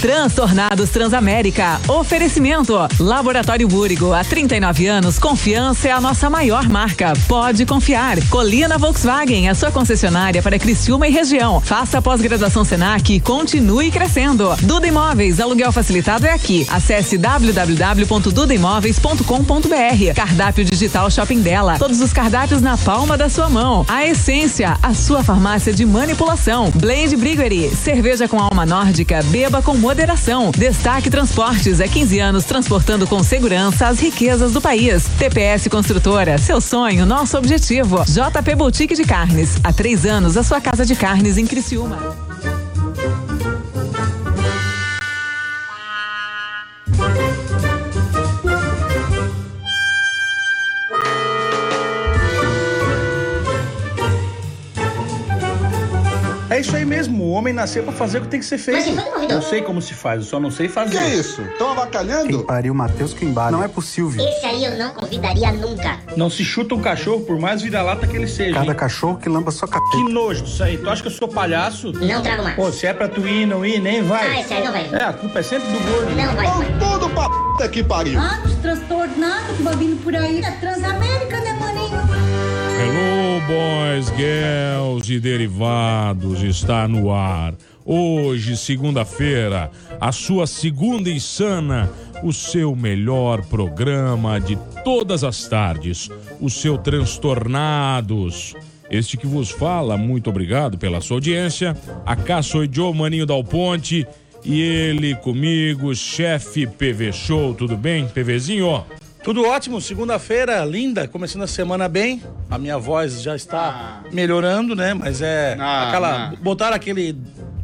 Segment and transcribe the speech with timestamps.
[0.00, 1.80] Transtornados Transamérica.
[1.88, 2.76] Oferecimento.
[3.00, 4.12] Laboratório Búrigo.
[4.12, 7.12] Há 39 anos, confiança é a nossa maior marca.
[7.26, 8.16] Pode confiar.
[8.28, 11.60] Colina Volkswagen, a sua concessionária para Criciúma e região.
[11.60, 14.54] Faça pós-graduação Senac e continue crescendo.
[14.62, 16.64] Duda Imóveis, aluguel facilitado é aqui.
[16.70, 20.14] Acesse www.dudaimóveis.com.br.
[20.14, 21.76] Cardápio digital Shopping dela.
[21.78, 23.84] Todos os cardápios na palma da sua mão.
[23.88, 26.70] A Essência, a sua farmácia de manipulação.
[26.74, 29.95] Blade Briguery, cerveja com alma nórdica, beba com moderação.
[30.50, 35.04] Destaque Transportes, é 15 anos transportando com segurança as riquezas do país.
[35.18, 38.04] TPS Construtora, seu sonho, nosso objetivo.
[38.04, 42.25] JP Boutique de Carnes, há três anos a sua casa de carnes em Criciúma.
[56.56, 58.88] É isso aí mesmo, o homem nasceu pra fazer o que tem que ser feito.
[59.28, 60.96] Eu sei como se faz, eu só não sei fazer.
[60.96, 61.42] Que é isso?
[61.42, 62.44] Estão avacalhando?
[62.44, 63.50] Pariu, Matheus Quimbara.
[63.50, 64.26] Não é possível.
[64.26, 65.98] Esse aí eu não convidaria nunca.
[66.16, 68.54] Não se chuta um cachorro, por mais vira-lata que ele seja.
[68.54, 68.74] Cada hein?
[68.74, 69.98] cachorro que lamba sua capeta.
[69.98, 70.78] Que nojo disso aí.
[70.78, 71.92] Tu acha que eu sou palhaço?
[71.92, 72.56] Não trago mais.
[72.56, 74.26] Pô, se é pra tu ir, não ir, nem vai.
[74.26, 74.88] Ah, esse aí não vai.
[74.94, 76.16] É, a culpa é sempre do gordo.
[76.16, 76.78] Não vai, vai.
[76.78, 78.18] tudo pra puta que pariu.
[78.18, 80.40] Ah, os transtornados que vai vindo por aí.
[80.40, 81.55] É Transamérica, né,
[83.40, 87.54] boys, girls e derivados, está no ar.
[87.84, 89.70] Hoje, segunda-feira,
[90.00, 91.90] a sua segunda insana,
[92.22, 96.08] o seu melhor programa de todas as tardes,
[96.40, 98.54] o seu Transtornados.
[98.90, 101.76] Este que vos fala, muito obrigado pela sua audiência.
[102.04, 104.06] Acá sou Joe Maninho Dal Ponte
[104.44, 108.06] e ele comigo, chefe PV Show, tudo bem?
[108.08, 108.84] PVzinho?
[109.26, 112.22] Tudo ótimo, segunda-feira, linda, começando a semana bem.
[112.48, 114.94] A minha voz já está melhorando, né?
[114.94, 116.28] Mas é Ah, aquela.
[116.30, 116.36] não.
[116.36, 117.18] Botaram aquele,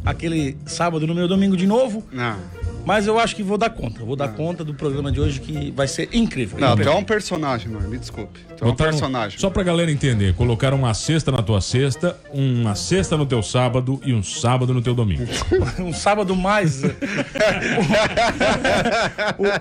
[0.05, 2.03] aquele sábado no meu domingo de novo.
[2.11, 2.37] Não,
[2.85, 4.05] Mas eu acho que vou dar conta.
[4.05, 6.59] Vou dar conta do programa de hoje que vai ser incrível.
[6.59, 7.89] não, tu é um personagem, mano.
[7.89, 8.41] Me desculpe.
[8.57, 9.39] Tu é um personagem.
[9.39, 14.01] Só pra galera entender, colocaram uma sexta na tua sexta, uma sexta no teu sábado
[14.05, 15.23] e um sábado no teu domingo.
[15.79, 16.83] um sábado mais.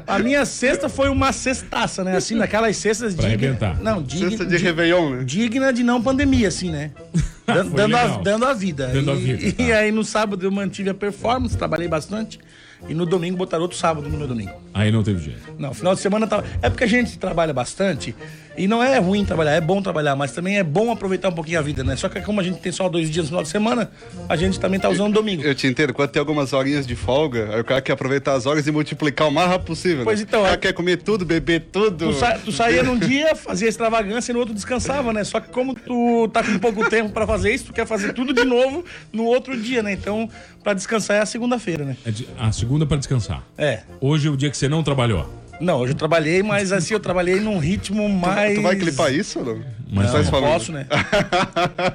[0.07, 2.15] A minha sexta foi uma cestaça, né?
[2.15, 3.43] Assim, naquelas cestas Pra dignas.
[3.43, 3.81] arrebentar.
[3.81, 5.23] Não, digna, Cesta de Réveillon, né?
[5.23, 6.91] digna de não pandemia, assim, né?
[7.75, 8.87] Dando, a, dando a vida.
[8.87, 9.63] Dando a e, vida, tá.
[9.63, 12.39] e aí no sábado eu mantive a performance, trabalhei bastante.
[12.87, 14.51] E no domingo botaram outro sábado no meu domingo.
[14.73, 15.39] Aí não teve jeito.
[15.59, 16.45] Não, final de semana tava.
[16.61, 18.15] É porque a gente trabalha bastante
[18.57, 21.59] e não é ruim trabalhar, é bom trabalhar, mas também é bom aproveitar um pouquinho
[21.59, 21.95] a vida, né?
[21.95, 23.91] Só que como a gente tem só dois dias no final de semana,
[24.29, 25.41] a gente também tá usando domingo.
[25.43, 28.65] Eu te entendo, quando tem algumas horinhas de folga, o cara quer aproveitar as horas
[28.67, 30.03] e multiplicar o mais rápido possível.
[30.03, 30.25] Pois né?
[30.27, 32.07] então, O cara é- quer comer tudo, beber tudo.
[32.07, 35.23] Tu, sa- tu saía num dia, fazia extravagância e no outro descansava, né?
[35.23, 38.33] Só que como tu tá com pouco tempo pra fazer isso, tu quer fazer tudo
[38.33, 38.83] de novo
[39.13, 39.93] no outro dia, né?
[39.93, 40.29] Então,
[40.63, 41.95] pra descansar é a segunda-feira, né?
[42.05, 43.43] É de- a segunda pra descansar.
[43.57, 43.81] É.
[44.01, 45.27] Hoje é o dia que você não trabalhou.
[45.59, 48.55] Não, hoje eu trabalhei, mas assim, eu trabalhei num ritmo mais.
[48.55, 49.63] Tu vai clipar isso ou não?
[49.91, 50.85] Mas Tá Não, não posso, né?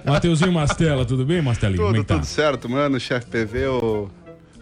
[0.05, 1.79] Mateuzinho Mastela, tudo bem, Mastelinho?
[1.79, 2.15] Como é Tudo, que tá?
[2.17, 2.99] tudo certo, mano.
[2.99, 4.11] Chefe PV, o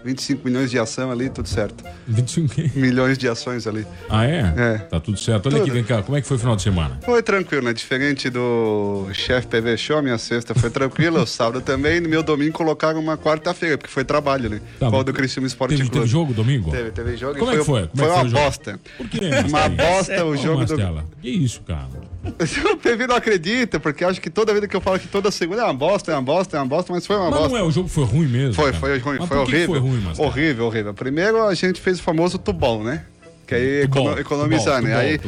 [0.04, 1.82] 25 milhões de ação ali, tudo certo.
[2.06, 2.70] 25 quê?
[2.74, 3.86] Milhões de ações ali.
[4.08, 4.52] Ah, é?
[4.56, 4.78] É.
[4.78, 5.46] Tá tudo certo.
[5.46, 5.74] Olha aqui, Tudo.
[5.74, 6.02] vem cá.
[6.02, 6.98] Como é que foi o final de semana?
[7.04, 7.72] Foi tranquilo, né?
[7.72, 12.52] Diferente do chefe PV Show, minha sexta foi tranquila, o sábado também, no meu domingo
[12.52, 14.60] colocaram uma quarta-feira, porque foi trabalho, né?
[14.78, 15.94] Tá, Qual do Criciúma Esporte Teve, Clube.
[16.00, 16.70] teve jogo domingo?
[16.70, 17.86] Teve, teve jogo Como e é que foi?
[17.88, 18.42] Como é que uma foi o jogo?
[18.44, 18.80] bosta.
[18.98, 20.76] Por quê, Uma bosta o jogo do...
[21.22, 21.88] Que isso, cara?
[22.24, 25.60] O PV não acredita, porque acho que toda vida que eu falo que toda segunda
[25.60, 27.48] é uma bosta, é uma bosta, é uma bosta, mas foi uma Mas bosta.
[27.50, 28.54] não é, o jogo foi ruim mesmo.
[28.54, 28.76] Foi, cara.
[28.80, 29.66] foi ruim, Mas foi horrível.
[29.66, 30.28] foi ruim, Mastela?
[30.28, 30.94] horrível, horrível.
[30.94, 33.04] Primeiro a gente fez o famoso tubão, né?
[33.46, 34.96] Que aí Tubão, econo- economizar, tubão, né?
[34.96, 35.20] aí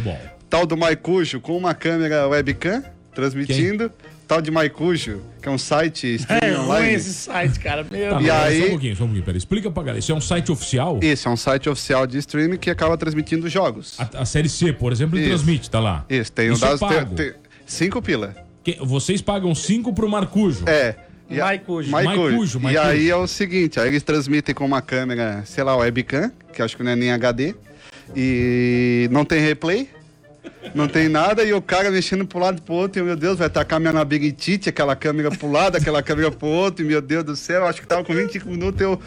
[0.49, 2.83] tal do Maicujo com uma câmera webcam
[3.15, 3.91] transmitindo,
[4.29, 6.95] tal de Maicujo, que é um site É online.
[6.95, 7.85] esse site, cara.
[7.91, 8.37] Meu Tá, E Deus.
[8.37, 9.25] mas aí- Só um pouquinho, só um pouquinho.
[9.25, 9.99] Pera, explica pra galera.
[9.99, 10.99] Isso é um site oficial?
[11.03, 13.95] Esse é um site oficial de streaming que acaba transmitindo jogos.
[13.99, 15.35] A, a Série C, por exemplo, ele Isso.
[15.37, 16.05] transmite, tá lá.
[16.11, 17.33] Isso, tem o Isso é tem- tem-
[17.67, 18.35] cinco pila.
[18.63, 20.65] Que- vocês pagam 5 pro Marcujo.
[20.69, 20.97] É.
[21.29, 21.91] E a- Maicujo.
[21.91, 22.61] Maicujo.
[22.61, 26.31] Maicujo, E aí é o seguinte, aí eles transmitem com uma câmera, sei lá, webcam,
[26.53, 27.55] que acho que não é nem HD,
[28.15, 29.89] e não tem replay,
[30.75, 33.39] não tem nada, e o cara mexendo pro lado e pro outro, e meu Deus,
[33.39, 37.25] vai tacar minha labirintite, aquela câmera pro lado, aquela câmera pro outro, e meu Deus
[37.25, 39.01] do céu, acho que tava com 25 minutos, eu...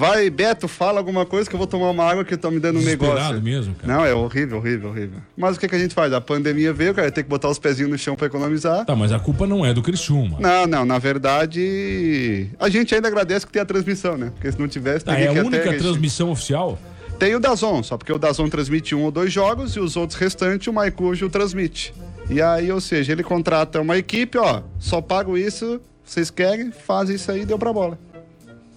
[0.00, 2.78] Vai, Beto, fala alguma coisa que eu vou tomar uma água que estão me dando
[2.78, 3.42] um negócio.
[3.42, 3.92] mesmo, cara.
[3.92, 5.20] Não, é horrível, horrível, horrível.
[5.36, 6.10] Mas o que, que a gente faz?
[6.14, 8.86] A pandemia veio, cara, tem que botar os pezinhos no chão pra economizar.
[8.86, 10.38] Tá, mas a culpa não é do Criciúma.
[10.40, 14.30] Não, não, na verdade, a gente ainda agradece que tem a transmissão, né?
[14.34, 15.76] Porque se não tivesse, Tá, teria é a que única até...
[15.76, 16.78] transmissão oficial?
[17.18, 20.18] Tem o Dazon, só porque o Dazon transmite um ou dois jogos e os outros
[20.18, 21.92] restantes o Maicujo transmite.
[22.30, 27.10] E aí, ou seja, ele contrata uma equipe, ó, só pago isso, vocês querem, faz
[27.10, 27.98] isso aí, deu pra bola.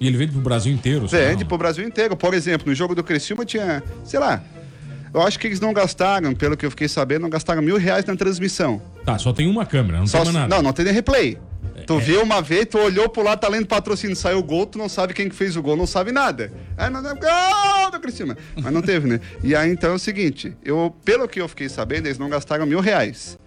[0.03, 1.07] E ele vende pro Brasil inteiro.
[1.07, 2.17] Vende pro Brasil inteiro.
[2.17, 4.43] Por exemplo, no jogo do Criciúma tinha, sei lá,
[5.13, 8.03] eu acho que eles não gastaram, pelo que eu fiquei sabendo, não gastaram mil reais
[8.03, 8.81] na transmissão.
[9.05, 10.55] Tá, só tem uma câmera, não Só tem mais nada.
[10.55, 11.37] Não, não tem nem replay.
[11.73, 14.65] É, Tu viu uma vez, tu olhou pro lado, tá lendo patrocínio, saiu o gol,
[14.65, 16.51] tu não sabe quem que fez o gol, não sabe nada.
[16.77, 18.35] Aí não é gol do Criciúma.
[18.61, 19.21] Mas não teve, né?
[19.41, 22.65] E aí então é o seguinte, eu, pelo que eu fiquei sabendo, eles não gastaram
[22.65, 23.39] mil reais.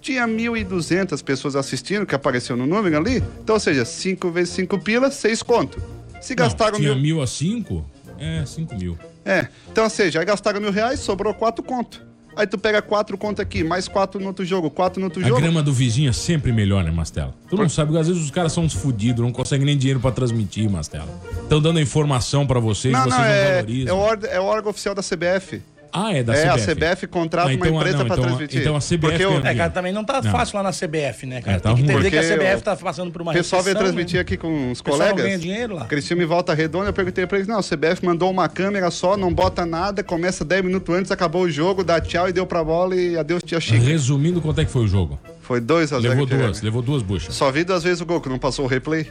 [0.00, 3.22] Tinha 1.200 pessoas assistindo, que apareceu no número ali.
[3.42, 5.97] Então, ou seja, 5 vezes 5 pilas, 6 conto.
[6.20, 7.02] Se Não, gastaram tinha mil...
[7.16, 7.84] mil a cinco?
[8.18, 8.98] É, cinco mil.
[9.24, 12.06] É, então, ou seja, aí gastaram mil reais, sobrou 4 conto.
[12.36, 15.28] Aí tu pega 4 conto aqui, mais 4 no outro jogo, 4 no outro A
[15.28, 15.40] jogo.
[15.40, 17.34] grama do vizinho é sempre melhor, né, Mastela?
[17.50, 20.12] Tu não sabe, às vezes os caras são uns fudidos, não conseguem nem dinheiro pra
[20.12, 21.08] transmitir, Mastela.
[21.42, 23.96] Estão dando informação pra vocês, Não, vocês não, não é, é, valorizam.
[23.96, 25.60] o órgão, é órgão oficial da CBF.
[25.92, 26.70] Ah, é da é, CBF.
[26.70, 28.60] a CBF contrata Ah, então, uma empresa pra então, transmitir.
[28.60, 30.30] Então a CBF Porque o- ganha É, cara, também não tá Não.
[30.30, 31.56] fácil lá na CBF, né, cara?
[31.56, 33.74] É, tá Tem que entender que a CBF tá passando por uma O pessoal veio
[33.74, 34.20] recessão, transmitir né?
[34.22, 35.24] aqui com os pessoal não colegas.
[35.24, 35.84] ganha dinheiro lá.
[35.86, 39.16] Cristiano e Volta Redonda, eu perguntei pra eles, não, a CBF mandou uma câmera só,
[39.16, 42.62] não bota nada, começa 10 minutos antes, acabou o jogo, dá tchau e deu pra
[42.62, 43.78] bola e adeus tia Chica.
[43.82, 45.18] Resumindo, quanto é que foi o jogo?
[45.42, 47.34] Foi 2 a 0 Levou duas, levou duas buchas.
[47.34, 49.06] Só vi duas vezes o gol, que não passou o replay.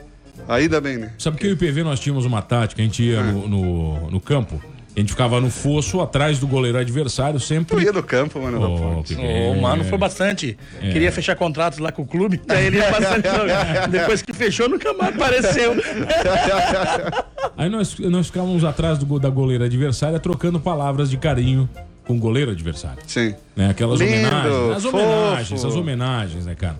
[0.47, 1.11] Ainda bem, né?
[1.17, 4.11] Sabe que eu e o PV nós tínhamos uma tática, a gente ia no, no,
[4.11, 4.61] no campo,
[4.97, 7.83] a gente ficava no fosso atrás do goleiro adversário, Eu sempre.
[7.83, 8.59] ia no campo, mano.
[8.59, 9.15] da Ô, ponte.
[9.15, 10.57] PV, O mano foi bastante.
[10.81, 13.27] Queria fechar contratos lá com o clube, daí ele ia bastante.
[13.91, 15.73] Depois que fechou, nunca mais apareceu.
[17.57, 21.67] Aí nós, nós ficávamos atrás do, da goleira adversária trocando palavras de carinho
[22.05, 22.97] com o goleiro adversário.
[23.05, 23.35] Sim.
[23.55, 23.69] né?
[23.69, 24.77] Aquelas Lindo, homenagens.
[24.77, 24.97] As fofo.
[24.97, 26.79] homenagens, as homenagens, né, cara?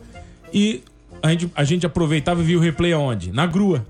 [0.54, 0.82] E
[1.22, 3.32] a gente, a gente aproveitava e via o replay aonde?
[3.32, 3.86] Na grua.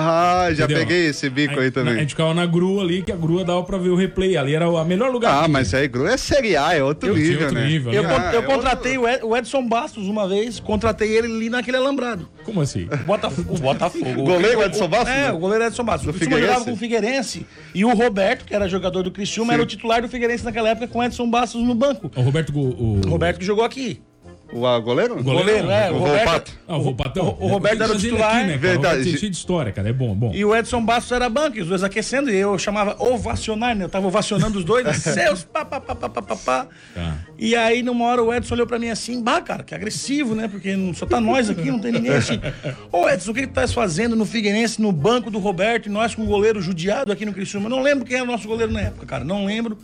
[0.00, 0.78] Ah, já Entendeu?
[0.86, 1.94] peguei esse bico aí, na- também.
[1.94, 4.36] A gente ficava na grua ali, que a grua dava pra ver o replay.
[4.36, 5.44] Ali era o melhor lugar.
[5.44, 7.66] Ah, mas aí Gru é Série A, é outro Eu nível, outro né?
[7.66, 8.08] nível, Eu, né?
[8.16, 11.76] Ah, eu é contratei o Ed- o Edson Bastos uma vez, contratei ele ali naquele
[11.76, 12.28] alambrado.
[12.44, 12.88] Como assim?
[13.06, 13.54] Botafogo.
[13.54, 14.22] O Botafogo.
[14.24, 15.10] Goleiro Edson Bastos?
[15.14, 16.08] É, o goleiro Edson Bastos.
[16.08, 16.46] O Criciúma Figueirense?
[16.52, 17.46] jogava com o Figueirense.
[17.74, 20.88] E o Roberto, que era jogador do Criciúma, era o titular do Figueirense naquela época
[20.88, 22.10] com o Edson Bastos no banco.
[22.16, 22.50] O Roberto.
[22.56, 24.00] O, O Roberto que jogou aqui.
[24.52, 25.18] O ah, goleiro?
[25.18, 26.58] O goleiro, é, o o Roberto.
[26.66, 27.36] Ah, o Volpatão.
[27.38, 28.36] o- o Roberto era o titular.
[28.38, 29.04] Aqui, né, Verdade.
[29.16, 29.88] cheio de história, cara.
[29.88, 30.32] É bom, é bom.
[30.34, 33.84] E o Edson Bastos era banco, e os dois aquecendo, e eu chamava ovacionar, né?
[33.84, 36.66] Eu tava ovacionando os dois, seus pá, pá, pá, pá, pá, pá, pá.
[36.94, 37.18] Tá.
[37.38, 40.48] E aí, numa hora, o Edson olhou pra mim assim, bah, cara, que agressivo, né?
[40.48, 42.40] Porque só tá nós aqui, não tem ninguém assim.
[42.90, 45.88] Ô, Edson, o que que tu tá fazendo no Figueirense, no banco do Roberto, e
[45.90, 47.66] nós com o goleiro judiado aqui no Criciúma?
[47.66, 49.78] Eu não lembro quem era o nosso goleiro na época, cara, não lembro.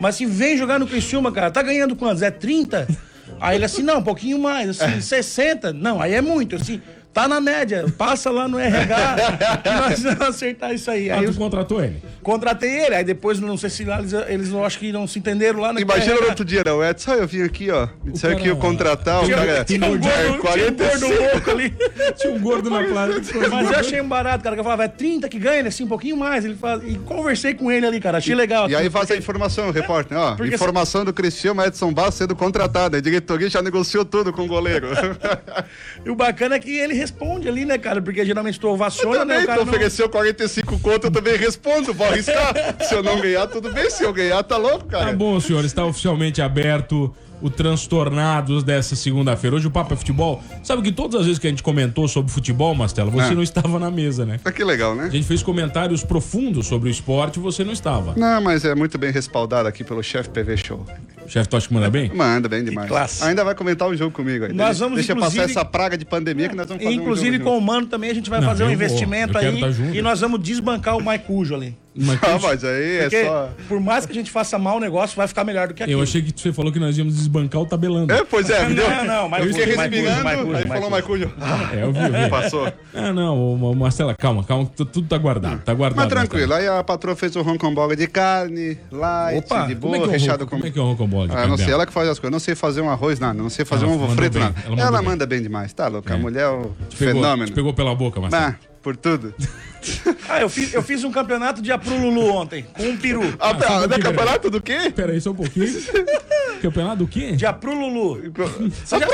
[0.00, 2.22] Mas assim, vem jogar no Criciúma, cara, tá ganhando quantos?
[2.22, 2.88] É 30?
[3.40, 5.72] Aí ele assim, não, um pouquinho mais, assim, 60?
[5.72, 6.80] Não, aí é muito, assim...
[7.12, 9.16] Tá na média, passa lá no RH
[9.64, 11.10] e nós vamos acertar isso aí.
[11.10, 12.00] Ah, Aí tu eu contratou ele.
[12.22, 15.18] contratei ele, aí depois não sei se lá eles, eles eu acho que não se
[15.18, 16.70] entenderam lá no Imagina no outro dia, né?
[16.70, 17.88] O Edson, eu vim aqui, ó.
[18.04, 19.64] Me disseram cara- que ia contratar, o cara.
[19.64, 21.00] tinha um gordo, é tinha um 45.
[21.00, 21.74] gordo louco ali.
[22.16, 23.14] Tinha um gordo na placa.
[23.50, 25.84] Mas eu achei um barato, cara, que eu falava, é 30 que ganha, ele assim,
[25.84, 26.44] um pouquinho mais.
[26.44, 28.64] Ele fala, e conversei com ele ali, cara, achei legal.
[28.68, 30.16] E aí aquilo, vaza a porque- informação, repórter.
[30.16, 32.96] Ó, Porque informação do Cristiano Edson Bastos sendo contratado.
[32.96, 34.88] A diretoria já negociou tudo com o goleiro.
[36.04, 38.02] E o bacana é que ele responde ali, né, cara?
[38.02, 39.38] Porque geralmente tu ovaciona, né?
[39.38, 39.68] O tu cara não...
[39.68, 41.94] ofereceu 45 conto, eu também respondo.
[41.94, 42.52] Vou arriscar.
[42.86, 43.88] Se eu não ganhar, tudo bem.
[43.90, 45.12] Se eu ganhar, tá louco, Tá cara.
[45.12, 45.64] bom, senhor.
[45.64, 49.56] Está oficialmente aberto o Transtornados dessa segunda-feira.
[49.56, 50.42] Hoje o Papo é Futebol.
[50.62, 53.34] Sabe que todas as vezes que a gente comentou sobre futebol, Mastela, você Ah.
[53.34, 54.40] não estava na mesa, né?
[54.44, 55.04] Ah, que legal, né?
[55.04, 58.14] A gente fez comentários profundos sobre o esporte e você não estava.
[58.16, 60.84] Não, mas é muito bem respaldado aqui pelo chefe PV Show.
[61.24, 62.10] O chefe Totti manda bem?
[62.14, 62.88] Manda bem demais.
[62.88, 63.22] classe.
[63.22, 64.52] Ainda vai comentar um jogo comigo aí.
[64.52, 67.28] Nós deixa vamos, deixa inclusive- passar essa praga de pandemia que nós vamos fazer Inclusive
[67.28, 67.62] um jogo com junto.
[67.62, 68.74] o Mano também a gente vai Não, fazer um vou.
[68.74, 71.76] investimento aí tá e nós vamos desbancar o Maicujo ali.
[72.00, 73.50] Mas Ah, mas aí Porque é só...
[73.68, 75.92] por mais que a gente faça mal o negócio, vai ficar melhor do que aqui.
[75.92, 78.12] eu achei que você falou que nós íamos desbancar o tabelando.
[78.12, 78.88] É, pois é, me deu...
[78.88, 81.32] Não, não, mas eu fiquei respirando, aí falou Maicujo.
[81.74, 82.30] É, eu vi, eu vi.
[82.30, 82.72] Passou.
[82.94, 85.98] Ah, não, Marcela, calma, calma, tudo tá guardado, tá guardado.
[85.98, 89.74] Mas tranquilo, aí a patroa fez o ron com bola de carne, light, Opa, de
[89.76, 90.56] Como é boa, que é recheado ronco- com...
[90.56, 92.18] Como é que é o roncombole de Ah, eu não sei, ela que faz as
[92.18, 92.28] coisas.
[92.28, 93.34] Eu não sei fazer um arroz, nada.
[93.42, 94.54] Não sei fazer um ovo frito, bem, nada.
[94.64, 95.08] ela Ela, mandou bem.
[95.10, 96.14] manda bem demais, tá louca?
[96.14, 96.20] A É.
[96.20, 97.46] mulher é o Te pegou, fenômeno.
[97.46, 98.54] te pegou pela boca, Marcelo.
[98.88, 99.34] Ah, por tudo.
[100.28, 103.22] Ah, eu fiz, eu fiz um campeonato de Aprululu ontem, com um peru.
[103.38, 104.92] Ah, pera, não é campeonato do quê?
[104.94, 105.66] Pera aí só um pouquinho.
[106.60, 107.32] Campeonato do quê?
[107.32, 108.20] De Aprululu.
[108.84, 109.06] Você Ah, já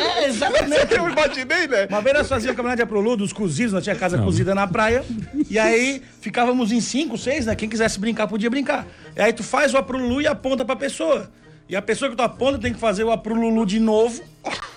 [0.00, 0.94] É, exatamente.
[0.94, 1.86] Eu imaginei, né?
[1.90, 4.66] Uma vez nós fazíamos o campeonato de Aprulu dos cozidos, nós tinha casa cozida na
[4.66, 5.04] praia.
[5.50, 7.54] E aí ficávamos em cinco, seis, né?
[7.54, 8.86] Quem quisesse brincar podia brincar.
[9.14, 11.30] E aí tu faz o Aprulu e aponta pra pessoa.
[11.68, 14.22] E a pessoa que tu aponta tem que fazer o Aprululu de novo.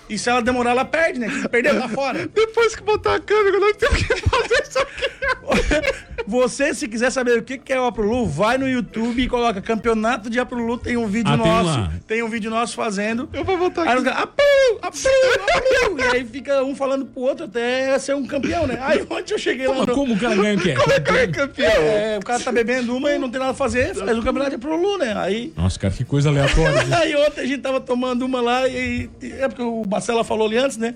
[0.08, 1.28] E se ela demorar, ela perde, né?
[1.30, 2.26] Se perder, tá fora.
[2.26, 6.00] Depois que botar a câmera, nós temos que fazer isso aqui.
[6.26, 9.60] Você, se quiser saber o que que é o Aprolu, vai no YouTube e coloca
[9.60, 11.78] Campeonato de Aprolu, tem um vídeo Ah, tem nosso.
[11.78, 11.92] lá.
[12.06, 13.28] Tem, um vídeo nosso fazendo.
[13.32, 14.08] Eu vou botar Aí aqui.
[14.08, 16.00] Aprolu, Aprolu.
[16.00, 18.78] E aí fica um falando pro outro até ser um campeão, né?
[18.80, 19.94] Aí ontem eu cheguei lá Mas no...
[19.94, 20.74] como o cara ganha o quê?
[21.20, 21.82] É campeão.
[21.82, 24.50] É, o cara tá bebendo uma e não tem nada a fazer, faz o campeonato
[24.50, 25.14] de Aprolu, né?
[25.16, 25.52] Aí...
[25.56, 26.80] Nossa, cara, que coisa aleatória.
[26.98, 29.10] Aí ontem a gente tava tomando uma lá e.
[29.22, 30.94] É porque o Marcelo falou ali antes, né?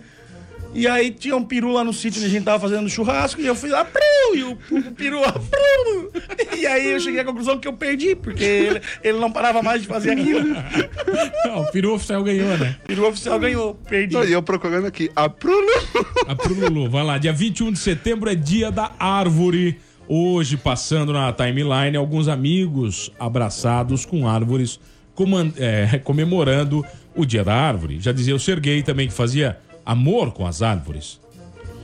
[0.75, 3.47] E aí tinha um peru lá no sítio onde a gente tava fazendo churrasco e
[3.47, 4.03] eu fui lá, pru,
[4.35, 6.13] e o, o peru, ah, pru.
[6.59, 9.83] E aí eu cheguei à conclusão que eu perdi, porque ele, ele não parava mais
[9.83, 10.45] de fazer aquilo.
[11.47, 12.77] Não, o peru oficial ganhou, né?
[12.83, 14.17] O peru oficial ganhou, perdi.
[14.17, 15.11] E eu procurando aqui.
[15.15, 15.73] A Bruno.
[16.27, 17.19] A pro Lulu, vai lá.
[17.19, 19.79] Dia 21 de setembro é dia da árvore.
[20.09, 24.81] Hoje, passando na timeline, alguns amigos abraçados com árvores,
[25.57, 27.99] é, comemorando o dia da árvore.
[28.01, 31.21] Já dizia o Serguei também que fazia amor com as árvores.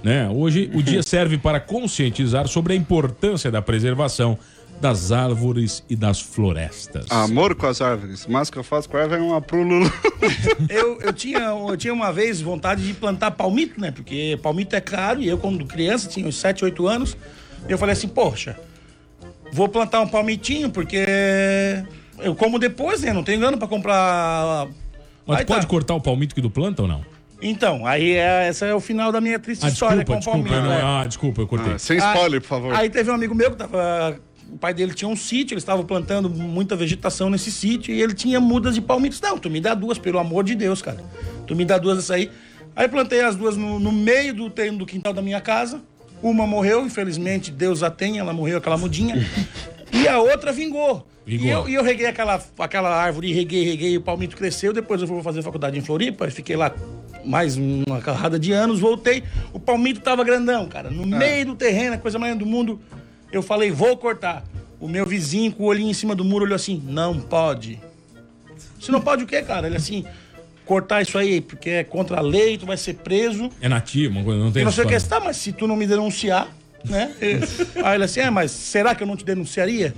[0.02, 0.28] Né?
[0.28, 4.38] Hoje, o dia serve para conscientizar sobre a importância da preservação
[4.80, 7.04] das árvores e das florestas.
[7.10, 8.26] Amor com as árvores.
[8.26, 9.92] Mas que eu faço com a árvore é uma pro Lulu.
[10.68, 13.90] Eu, eu, tinha, eu tinha uma vez vontade de plantar palmito, né?
[13.90, 17.16] Porque palmito é caro e eu, quando criança, tinha uns 7, 8 anos,
[17.68, 18.58] eu falei assim, poxa,
[19.52, 21.04] vou plantar um palmitinho porque
[22.18, 23.12] eu como depois, né?
[23.12, 24.68] Não tenho grana pra comprar.
[25.26, 25.68] Mas Aí pode tá.
[25.68, 27.04] cortar o palmito que do planta ou não?
[27.42, 30.42] Então, aí é, essa é o final da minha triste Ah, história desculpa, com o
[30.42, 30.48] desculpa.
[30.50, 30.54] palmito.
[30.54, 31.00] eu não- né?
[31.02, 31.72] ah, desculpa, eu cortei.
[31.74, 32.74] Ah, sem spoiler, por favor.
[32.74, 34.20] Aí teve um amigo meu que tava.
[34.52, 38.12] O pai dele tinha um sítio, eles estavam plantando muita vegetação nesse sítio e ele
[38.14, 39.20] tinha mudas de palmitos.
[39.20, 40.98] Não, tu me dá duas, pelo amor de Deus, cara.
[41.46, 42.28] Tu me dá duas dessa aí.
[42.74, 45.80] Aí plantei as duas no, no meio do terreno do quintal da minha casa.
[46.20, 49.24] Uma morreu, infelizmente, Deus a tem, ela morreu, aquela mudinha.
[49.92, 51.06] e a outra vingou.
[51.24, 51.46] Vingou.
[51.46, 54.72] E eu, e eu reguei aquela, aquela árvore, reguei, reguei, o palmito cresceu.
[54.72, 56.74] Depois eu fui fazer faculdade em Floripa, e fiquei lá
[57.24, 59.22] mais uma carrada de anos, voltei.
[59.52, 62.80] O palmito tava grandão, cara, no meio do terreno, a coisa mais do mundo.
[63.32, 64.44] Eu falei, vou cortar.
[64.80, 67.78] O meu vizinho, com o olhinho em cima do muro, olhou assim: não pode.
[68.78, 69.66] Você não pode o quê, cara?
[69.66, 70.06] Ele assim,
[70.64, 73.50] cortar isso aí, porque é contra a lei, tu vai ser preso.
[73.60, 75.20] É nativo, não tem E não sei o que, história.
[75.20, 76.48] tá, mas se tu não me denunciar,
[76.88, 77.14] né?
[77.84, 79.94] Aí ele assim, é, mas será que eu não te denunciaria?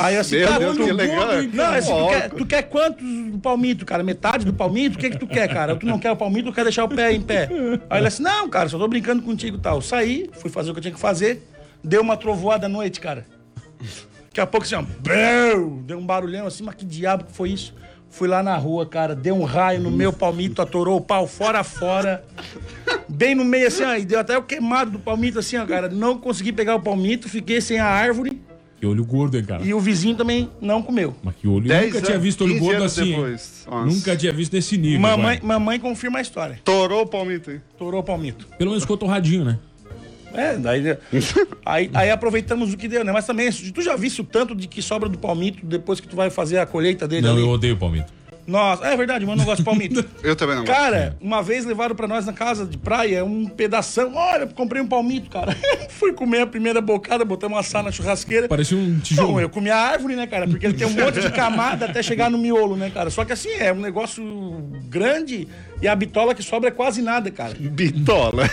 [0.00, 1.28] Aí eu assim, Meu tá, Deus, que legal.
[1.52, 4.02] Não, assim, tu, quer, tu quer quantos do palmito, cara?
[4.02, 4.96] Metade do palmito?
[4.96, 5.76] O que que tu quer, cara?
[5.76, 7.48] Tu não quer o palmito, tu quer deixar o pé em pé?
[7.90, 9.80] Aí ele assim, não, cara, só tô brincando contigo e tal.
[9.82, 11.42] Saí, fui fazer o que eu tinha que fazer,
[11.82, 13.26] deu uma trovoada à noite, cara.
[14.26, 14.84] Daqui a pouco assim, ó,
[15.84, 17.74] deu um barulhão assim, mas que diabo que foi isso?
[18.10, 21.62] Fui lá na rua, cara, deu um raio no meu palmito, atorou o pau fora
[21.62, 22.24] fora.
[23.08, 25.88] Bem no meio assim, ó, e deu até o queimado do palmito assim, ó, cara.
[25.88, 28.40] Não consegui pegar o palmito, fiquei sem a árvore
[28.80, 29.62] Que olho gordo, hein, cara?
[29.62, 31.14] e o vizinho também não comeu.
[31.22, 31.68] Mas que olho.
[31.68, 33.08] Dez nunca tinha anos, visto olho 15 gordo anos assim.
[33.10, 33.14] hein?
[33.16, 33.66] depois.
[33.70, 33.86] Nossa.
[33.86, 35.00] Nunca tinha visto nesse nível.
[35.00, 36.58] Mamãe, mamãe confirma a história.
[36.64, 37.60] Torou o palmito aí.
[37.78, 38.46] Torou o palmito.
[38.58, 39.58] Pelo menos ficou torradinho, né?
[40.34, 40.82] É, daí.
[41.64, 43.12] aí, aí aproveitamos o que deu, né?
[43.12, 46.16] Mas também, tu já viste o tanto de que sobra do palmito depois que tu
[46.16, 47.42] vai fazer a colheita dele Não, ali?
[47.42, 48.16] eu odeio palmito.
[48.46, 50.04] Nossa, é verdade, mano, não gosto de palmito.
[50.22, 50.76] Eu também não gosto.
[50.76, 54.14] Cara, uma vez levaram pra nós na casa de praia um pedação.
[54.14, 55.56] Olha, eu comprei um palmito, cara.
[55.90, 58.46] Fui comer a primeira bocada, botamos assar na churrasqueira.
[58.46, 59.32] Parecia um tijolo.
[59.32, 60.46] Não, eu comi a árvore, né, cara?
[60.46, 63.10] Porque ele tem um monte de camada até chegar no miolo, né, cara?
[63.10, 64.22] Só que assim, é um negócio
[64.88, 65.48] grande
[65.80, 67.54] e a bitola que sobra é quase nada, cara.
[67.58, 68.44] Bitola.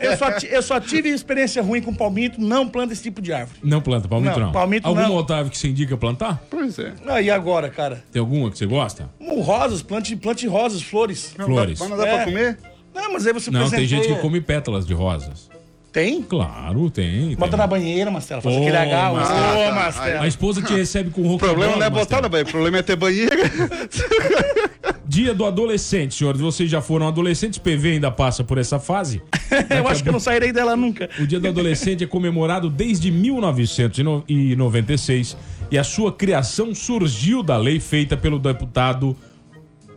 [0.00, 3.58] Eu só, eu só tive experiência ruim com palmito, não planta esse tipo de árvore.
[3.62, 4.46] Não planta, palmito não.
[4.46, 5.16] Não, palmito Alguma, não.
[5.16, 6.42] Otávio, que você indica plantar?
[6.50, 6.92] pois é.
[7.06, 8.02] Ah, e agora, cara?
[8.12, 9.08] Tem alguma que você gosta?
[9.20, 11.32] Um rosas, plante, plante rosas, flores.
[11.36, 11.78] Flores.
[11.80, 12.14] Mas não dá É.
[12.16, 12.58] pra comer?
[12.94, 14.02] Não, mas aí você Não, tem presenteia.
[14.02, 15.50] gente que come pétalas de rosas.
[15.92, 16.22] Tem?
[16.22, 17.34] Claro, tem.
[17.36, 17.58] Bota tem.
[17.58, 18.42] na banheira, Marcelo.
[18.42, 19.16] Faz Ô, aquele agarro.
[19.16, 19.38] Marcelo.
[19.38, 19.72] Ô, tá.
[19.74, 20.22] Marcelo.
[20.22, 22.78] A esposa te recebe com O rock problema não é botar na banheira, o problema
[22.78, 23.34] é ter banheira.
[25.16, 26.42] Dia do adolescente, senhores.
[26.42, 27.58] Vocês já foram adolescentes?
[27.58, 29.22] PV ainda passa por essa fase?
[29.74, 31.08] eu acho que eu não sairei dela nunca.
[31.18, 35.34] O Dia do Adolescente é comemorado desde 1996
[35.70, 39.16] e a sua criação surgiu da lei feita pelo deputado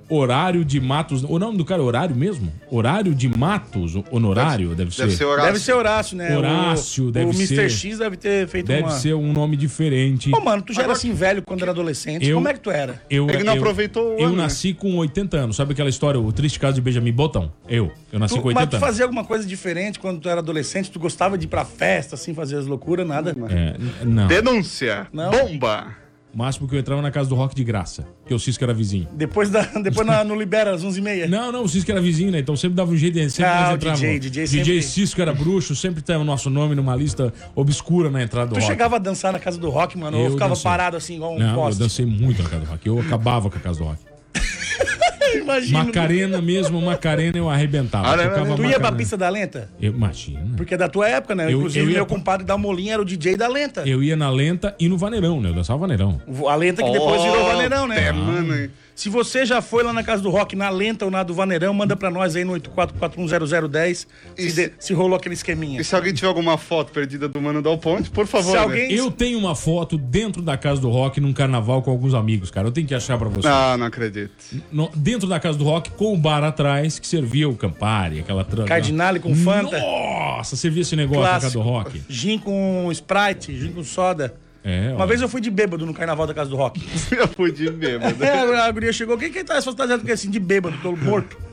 [0.10, 1.24] Horário de Matos.
[1.24, 2.51] O nome do cara é Horário mesmo?
[2.72, 5.46] Horário de Matos Honorário, deve, Deve ser Horácio.
[5.51, 6.38] Deve ser Horácio, né?
[6.38, 7.54] Horácio, o, deve o ser.
[7.54, 7.70] Mr.
[7.70, 8.89] X deve ter feito Deve uma...
[8.92, 10.32] ser um nome diferente.
[10.34, 12.28] Ô, mano, tu já era assim velho quando era adolescente.
[12.28, 13.01] Eu- Como é que tu era?
[13.10, 14.44] Eu, Ele não eu- aproveitou o Eu ano, né?
[14.44, 15.56] nasci com 80 anos.
[15.56, 17.51] Sabe aquela história, o triste caso de Benjamin Button?
[17.68, 17.92] Eu.
[18.12, 18.88] Eu nasci Tu, com mas 80 tu anos.
[18.88, 20.89] fazia alguma coisa diferente quando tu era adolescente?
[20.92, 23.08] Tu gostava de ir pra festa, assim, fazer as loucuras?
[23.08, 23.36] Nada?
[23.50, 23.75] É,
[24.06, 24.28] não.
[24.28, 25.08] Denúncia.
[25.13, 25.30] Não.
[25.32, 25.88] Bomba.
[26.32, 28.08] O máximo que eu entrava na casa do rock de graça.
[28.28, 29.08] Que o Cisco era vizinho.
[29.14, 31.28] Depois, da, depois na, no Libera, às 11h30.
[31.28, 32.38] Não, não, o Cisco era vizinho, né?
[32.40, 34.00] Então sempre dava um jeito de sempre Ah, entrávamos.
[34.00, 38.12] DJ, DJ DJ sempre- Cisco era bruxo, sempre tava o nosso nome numa lista obscura
[38.12, 38.68] na entrada do Tu rock.
[38.68, 40.18] chegava a dançar na casa do rock, mano?
[40.18, 40.64] Eu ou ficava dancei.
[40.64, 41.80] parado assim, igual um Não, eu poste?
[41.82, 42.88] dancei muito na casa do rock.
[42.88, 44.00] Eu acabava com a casa do rock.
[45.38, 45.84] Imagina.
[45.84, 48.08] Macarena mesmo, Macarena eu arrebentava.
[48.10, 48.98] Ah, não, Tocava não, Tu ia pra Macarena.
[48.98, 49.70] pista da lenta?
[49.82, 50.42] Eu, imagina.
[50.58, 51.46] Porque é da tua época, né?
[51.46, 53.82] Eu- Inclusive, eu ia meu pra- compadre da Molinha era o DJ da lenta.
[53.88, 55.50] Eu ia na lenta e no vaneirão, né?
[55.50, 56.22] Eu dançava vaneirão.
[56.50, 58.08] A lenta que depois virou Vaneirão, né?
[58.08, 58.70] É, mano, hein?
[59.00, 61.74] Se você já foi lá na casa do rock, na lenta ou na do Vaneirão,
[61.74, 65.79] manda pra nós aí no 84410010 se, de- se rolou aquele esqueminha.
[65.79, 68.50] E se alguém tiver alguma foto perdida do Mano Dal Ponte, por favor.
[68.51, 68.62] Se né?
[68.62, 72.51] alguém- Eu tenho uma foto dentro da casa do rock num carnaval com alguns amigos,
[72.51, 72.68] cara.
[72.68, 73.48] Eu tenho que achar pra você.
[73.48, 74.32] Ah, não acredito.
[74.70, 78.44] No- dentro da casa do rock, com o bar atrás, que servia o Campari, aquela
[78.44, 78.68] tranca.
[78.68, 79.79] Cardinale com Fanta.
[79.79, 81.63] Nossa, servia esse negócio na casa Clássico.
[81.63, 82.01] do rock.
[82.10, 84.34] Gin com Sprite, gin com soda.
[84.70, 85.08] É, Uma ó.
[85.08, 86.82] vez eu fui de bêbado no carnaval da casa do rock.
[87.12, 88.24] Eu fui de bêbado.
[88.24, 91.36] É, a guria chegou, quem que tá fantasiado com assim de bêbado, tô morto?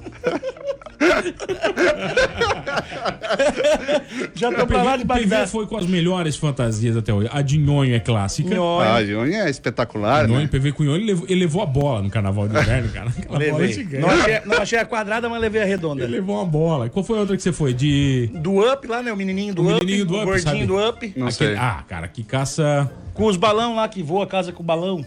[4.35, 5.47] Já tô pra lá de PV, o PV Bagdá.
[5.47, 7.29] foi com as melhores fantasias até hoje.
[7.33, 8.49] A de Nhonho é clássica.
[8.55, 8.81] Nhonho.
[8.89, 10.49] Ah, Johnny é espetacular, Nhonho, né?
[10.49, 13.09] PV com Nhonho, ele levou, ele levou a bola no carnaval de inverno, cara.
[13.11, 14.03] Aquela bola gigante.
[14.03, 16.05] Não achei, não achei a quadrada, mas levei a redonda.
[16.05, 16.89] Ele levou uma bola.
[16.89, 17.73] Qual foi a outra que você foi?
[17.75, 18.31] De.
[18.35, 19.13] Do Up lá, né?
[19.13, 19.85] O menininho do O Up.
[19.85, 20.67] menininho do o Up, gordinho sabe?
[20.67, 21.13] do Up.
[21.17, 21.57] Não Aquele- sei.
[21.57, 22.91] Ah, cara, que caça.
[23.17, 25.05] Com os balão lá que voa a casa com o balão.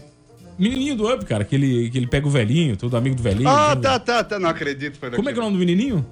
[0.58, 3.48] Menininho do Up, cara, que ele, que ele pega o velhinho, todo amigo do velhinho.
[3.48, 4.38] Ah, tá, tá, tá.
[4.38, 4.98] Não acredito.
[4.98, 6.04] Foi Como é que é o nome do menininho?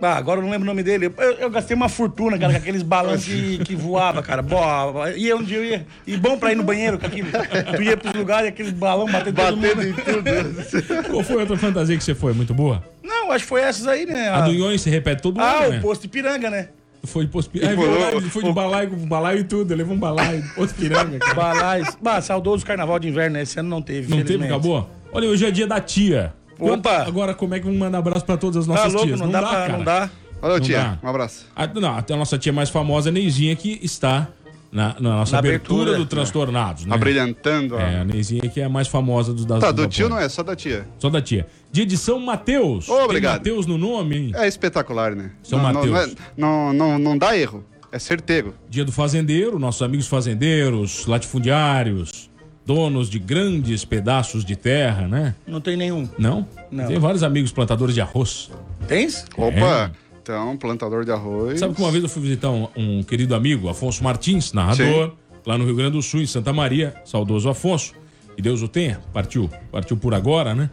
[0.00, 1.06] Ah, agora eu não lembro o nome dele.
[1.06, 4.40] Eu, eu gastei uma fortuna, cara, com aqueles balões que, que voava, cara.
[4.42, 5.84] Boa, ia onde eu ia.
[6.06, 7.28] E bom pra ir no banheiro com aquilo.
[7.74, 9.88] Tu ia pros lugares e aqueles balões batendo todo Batendo mundo.
[9.88, 11.02] em tudo.
[11.10, 12.32] Qual foi a outra fantasia que você foi?
[12.32, 12.84] Muito boa?
[13.02, 14.28] Não, acho que foi essas aí, né?
[14.28, 15.80] A do Nhonho se repete todo Ah, ano, o né?
[15.80, 16.68] posto de piranga, né?
[17.04, 17.72] Foi de posto piranga.
[17.72, 19.74] É Pulou- verdade, ele foi de balaio, com balaio e tudo.
[19.74, 21.34] Levou um balaio, posto piranga, cara.
[21.34, 21.96] Balais.
[22.02, 23.42] Bah, saudoso carnaval de inverno, né?
[23.42, 24.14] Esse ano não teve.
[24.14, 24.88] Não teve, acabou?
[25.12, 26.34] Olha, hoje é dia da tia.
[26.58, 27.04] Opa!
[27.06, 29.20] Agora, como é que vamos mandar abraço pra todas as Tá nossas louco, tias?
[29.20, 29.48] não, dá, pra.
[29.50, 29.72] cara.
[29.76, 30.10] Não dá.
[30.42, 30.78] Olha, Não tia.
[30.78, 30.98] dá.
[31.02, 31.46] Um abraço.
[31.54, 34.28] A, não, a nossa tia mais famosa, Neizinha, que está
[34.70, 35.98] na, na nossa Na abertura, abertura.
[35.98, 36.94] do Transtornados, né?
[36.94, 37.74] Abrilhantando.
[37.76, 37.80] ó.
[37.80, 40.28] É, a Neizinha que é a mais famosa dos das Tá, do tio não é,
[40.28, 40.86] só da tia.
[40.98, 41.46] Só da tia.
[41.72, 42.88] Dia de São Mateus.
[42.88, 43.42] Ô, obrigado.
[43.42, 44.32] Tem Mateus no nome, hein?
[44.34, 45.30] É espetacular, né?
[45.42, 46.12] São não, não, não, Mateus.
[46.12, 47.64] é- não, não, não dá erro.
[47.90, 48.54] É certeiro.
[48.68, 52.28] Dia do fazendeiro, nossos amigos fazendeiros, latifundiários,
[52.66, 55.34] donos de grandes pedaços de terra, né?
[55.46, 56.06] Não tem nenhum.
[56.18, 56.46] Não?
[56.70, 56.86] Não.
[56.86, 58.50] Tem vários amigos plantadores de arroz.
[58.86, 59.24] Tens?
[59.36, 59.90] Opa,
[60.32, 61.58] então, plantador de arroz.
[61.58, 65.12] Sabe que uma vez eu fui visitar um, um querido amigo, Afonso Martins, narrador,
[65.46, 67.94] lá no Rio Grande do Sul, em Santa Maria, saudoso Afonso,
[68.36, 70.70] que Deus o tenha, partiu, partiu por agora, né?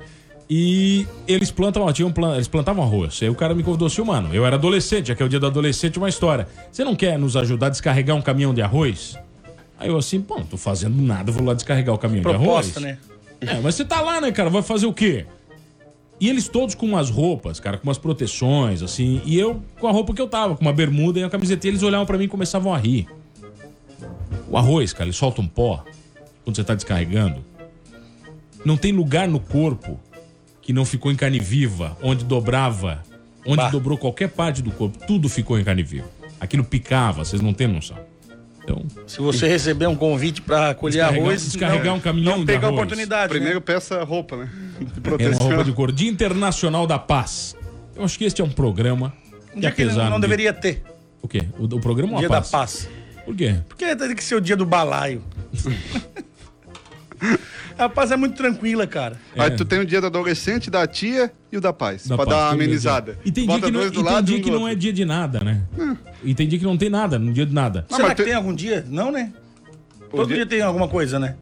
[0.50, 3.18] E eles plantam, tinham, plan- eles plantavam arroz.
[3.24, 5.40] Aí o cara me convidou assim, mano, eu era adolescente, já que é o dia
[5.40, 6.48] do adolescente, uma história.
[6.72, 9.18] Você não quer nos ajudar a descarregar um caminhão de arroz?
[9.80, 12.86] Aí eu assim, pô, não tô fazendo nada, vou lá descarregar o caminhão Proposta, de
[12.86, 13.00] arroz.
[13.42, 13.52] né?
[13.58, 14.50] É, mas você tá lá, né, cara?
[14.50, 15.26] Vai fazer o quê?
[16.20, 19.22] E eles todos com umas roupas, cara, com umas proteções, assim.
[19.26, 21.68] E eu com a roupa que eu tava, com uma bermuda e uma camiseta.
[21.68, 23.08] E eles olhavam pra mim e começavam a rir.
[24.50, 25.84] O arroz, cara, ele solta um pó
[26.44, 27.44] quando você tá descarregando.
[28.64, 30.00] Não tem lugar no corpo
[30.62, 33.04] que não ficou em carne viva, onde dobrava,
[33.46, 33.70] onde Bah.
[33.70, 34.98] dobrou qualquer parte do corpo.
[35.06, 36.10] Tudo ficou em carne viva.
[36.40, 37.98] Aquilo picava, vocês não têm noção.
[38.66, 42.46] Então, Se você receber um convite pra colher Descarregar- arroz, descarregar não, um caminhão não
[42.46, 43.30] pega a oportunidade.
[43.30, 43.64] Primeiro né?
[43.64, 44.50] peça roupa, né?
[44.80, 45.48] De Era uma proteção.
[45.48, 45.92] roupa de cor.
[45.92, 47.56] Dia Internacional da Paz.
[47.96, 49.14] Eu acho que este é um programa
[49.52, 50.84] que, Um dia que apesar não, não de- deveria ter.
[51.22, 51.44] O quê?
[51.60, 52.50] O, o programa a Dia paz?
[52.52, 52.90] da paz.
[53.24, 53.56] Por quê?
[53.70, 55.22] Porque tem que ser o dia do balaio.
[57.78, 59.18] a paz é muito tranquila, cara.
[59.38, 62.08] Aí tu tem o dia do adolescente, da tia e o da paz.
[62.08, 63.18] Da pra paz, dar uma amenizada.
[63.26, 65.06] E tem dia que não, do tem lado dia um que não é dia de
[65.06, 65.62] nada, né?
[66.24, 67.86] E tem dia que não tem nada, no dia de nada.
[67.90, 68.86] Não, Será mas que tu- tem algum dia?
[68.90, 69.32] Não, né?
[70.12, 71.36] Todo dia- dia tem alguma coisa, né?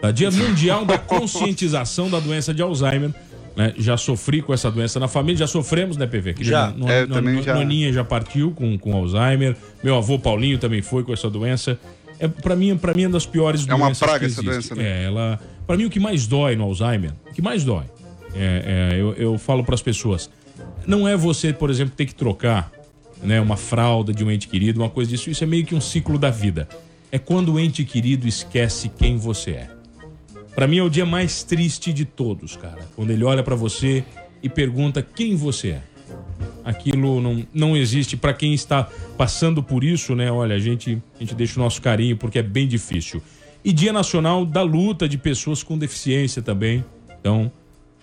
[0.00, 0.10] Tá?
[0.10, 3.10] Dia Mundial da Conscientização da Doença de Alzheimer.
[3.56, 3.74] Né?
[3.76, 6.34] Já sofri com essa doença na família, já sofremos, né, PV?
[6.34, 6.70] Que Já.
[6.70, 7.54] No, É, no- também no- já.
[7.54, 9.56] Noninha já partiu com, com Alzheimer.
[9.82, 11.76] Meu avô Paulinho também foi com essa doença.
[12.18, 14.42] É, pra, mim, pra mim é uma das piores É uma doenças praga que essa
[14.42, 14.84] doença, né?
[14.84, 15.40] É, ela...
[15.66, 17.84] Pra mim, o que mais dói no Alzheimer, o que mais dói,
[18.34, 20.30] é, é, eu, eu falo pras pessoas,
[20.86, 22.72] não é você, por exemplo, ter que trocar
[23.22, 25.30] né, uma fralda de um ente querido, uma coisa disso.
[25.30, 26.68] Isso é meio que um ciclo da vida.
[27.10, 29.70] É quando o ente querido esquece quem você é.
[30.54, 32.88] Pra mim é o dia mais triste de todos, cara.
[32.96, 34.04] Quando ele olha pra você
[34.42, 35.82] e pergunta quem você é.
[36.68, 40.30] Aquilo não, não existe Pra quem está passando por isso, né?
[40.30, 43.22] Olha, a gente, a gente deixa o nosso carinho porque é bem difícil.
[43.64, 46.84] E Dia Nacional da Luta de Pessoas com Deficiência também.
[47.20, 47.50] Então,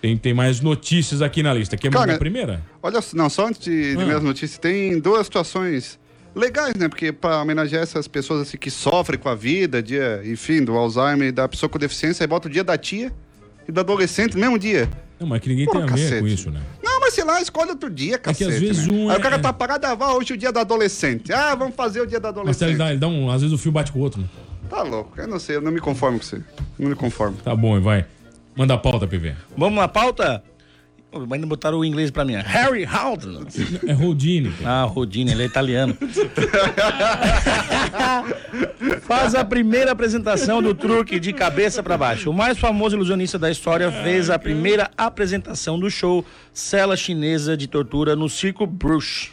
[0.02, 1.76] tem, tem mais notícias aqui na lista.
[1.76, 2.62] Quer mandar a primeira?
[2.82, 4.04] Olha, só- não, só antes de, de Ah.
[4.04, 5.98] minhas notícias, tem duas situações
[6.34, 6.88] legais, né?
[6.88, 11.28] Porque para homenagear essas pessoas assim, que sofrem com a vida, dia, enfim, do Alzheimer
[11.28, 13.12] e da pessoa com deficiência, aí bota o dia da tia
[13.66, 14.88] e do adolescente no mesmo dia.
[15.18, 16.20] Não, mas que ninguém Porra, tem a ver cacete.
[16.20, 16.60] com isso, né?
[16.84, 18.50] Não, mas sei lá, escolhe outro dia, cacete.
[18.52, 18.92] às vezes né?
[18.92, 21.32] um Aí é- o cara tá parado, ah, hoje é o dia do adolescente.
[21.32, 22.40] Ah, vamos fazer o dia do Mas ele
[22.72, 22.76] adolescente.
[22.78, 23.30] dá, ele dá um.
[23.30, 24.20] Às vezes o fio bate com o outro.
[24.20, 24.26] né?
[24.68, 26.42] Tá louco, eu não sei, eu não me conformo com você.
[26.78, 27.36] Não me conformo.
[27.44, 28.04] Tá bom, vai.
[28.56, 29.34] Manda a pauta, PV.
[29.56, 30.42] Vamos na pauta?
[31.30, 32.34] Ainda botaram o inglês pra mim.
[32.34, 33.44] Harry Haldon.
[33.86, 34.52] É Rodine.
[34.64, 35.96] Ah, Rodine, ele é italiano.
[39.02, 42.30] Faz a primeira apresentação do truque de cabeça pra baixo.
[42.30, 47.66] O mais famoso ilusionista da história fez a primeira apresentação do show Cela Chinesa de
[47.66, 49.32] Tortura no Circo Brush.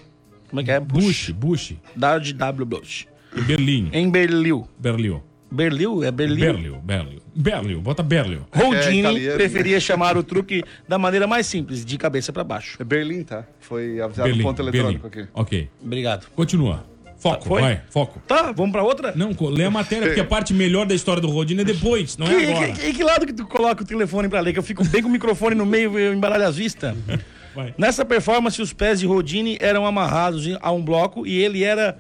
[0.50, 0.80] Como é que é?
[0.80, 1.74] Bush, Bush.
[1.96, 3.08] W Bush.
[3.36, 3.90] Em Berlim.
[3.92, 4.68] Em Berlil.
[4.78, 5.33] Berlioz.
[5.54, 6.04] Berlil?
[6.04, 6.46] É Berlil?
[6.54, 7.22] Berlioz, Berlioz.
[7.36, 8.44] Berlioz, bota Berlioz.
[8.52, 12.78] É Houdini italiano, preferia chamar o truque da maneira mais simples, de cabeça pra baixo.
[12.80, 13.46] É Berlim, tá?
[13.60, 15.24] Foi avisado no Berlim, ponto eletrônico Berlim.
[15.24, 15.32] aqui.
[15.34, 15.70] Ok.
[15.84, 16.28] Obrigado.
[16.36, 16.84] Continua.
[17.18, 17.62] Foco, Foi?
[17.62, 18.22] vai, foco.
[18.28, 19.14] Tá, vamos pra outra?
[19.16, 22.28] Não, lê a matéria, porque a parte melhor da história do Rodine é depois, não
[22.28, 22.72] é Que, agora.
[22.74, 24.52] que, que lado que tu coloca o telefone pra ler?
[24.52, 26.94] Que eu fico bem com o microfone no meio e eu embaralho as vistas.
[27.56, 27.74] Vai.
[27.78, 31.98] Nessa performance, os pés de Rodine eram amarrados a um bloco e ele era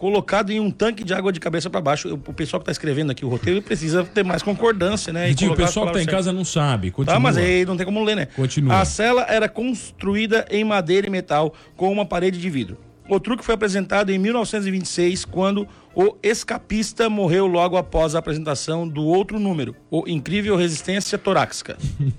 [0.00, 2.14] colocado em um tanque de água de cabeça pra baixo.
[2.26, 5.26] O pessoal que tá escrevendo aqui o roteiro precisa ter mais concordância, né?
[5.26, 6.90] E Vitinho, o pessoal que tá em casa não sabe.
[6.90, 7.16] Continua.
[7.16, 8.26] Tá, mas aí não tem como ler, né?
[8.26, 8.80] Continua.
[8.80, 12.78] A cela era construída em madeira e metal com uma parede de vidro.
[13.10, 19.04] O truque foi apresentado em 1926, quando o escapista morreu logo após a apresentação do
[19.04, 21.76] outro número, o Incrível Resistência Torácica.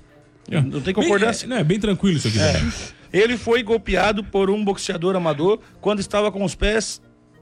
[0.50, 1.48] Não tem concordância.
[1.48, 2.38] Bem, é, não, é bem tranquilo isso aqui.
[2.38, 2.74] também.
[3.14, 7.02] Ele foi golpeado por um boxeador amador quando estava com os pés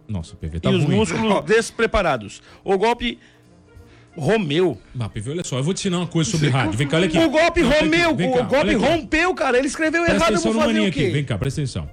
[0.10, 0.96] Nossa, PV tá e os ruim.
[0.96, 2.42] músculos despreparados.
[2.64, 3.20] O golpe
[4.18, 4.78] Romeu.
[5.00, 6.74] Ah, PV, olha só, eu vou te ensinar uma coisa sobre rádio.
[6.78, 7.18] Vem cá, olha aqui.
[7.18, 9.58] O golpe Não, Romeu, vem o cá, golpe rompeu, cara.
[9.58, 11.02] Ele escreveu Presta errado, eu vou fazer o quê?
[11.02, 11.90] aqui, vem cá, presta atenção.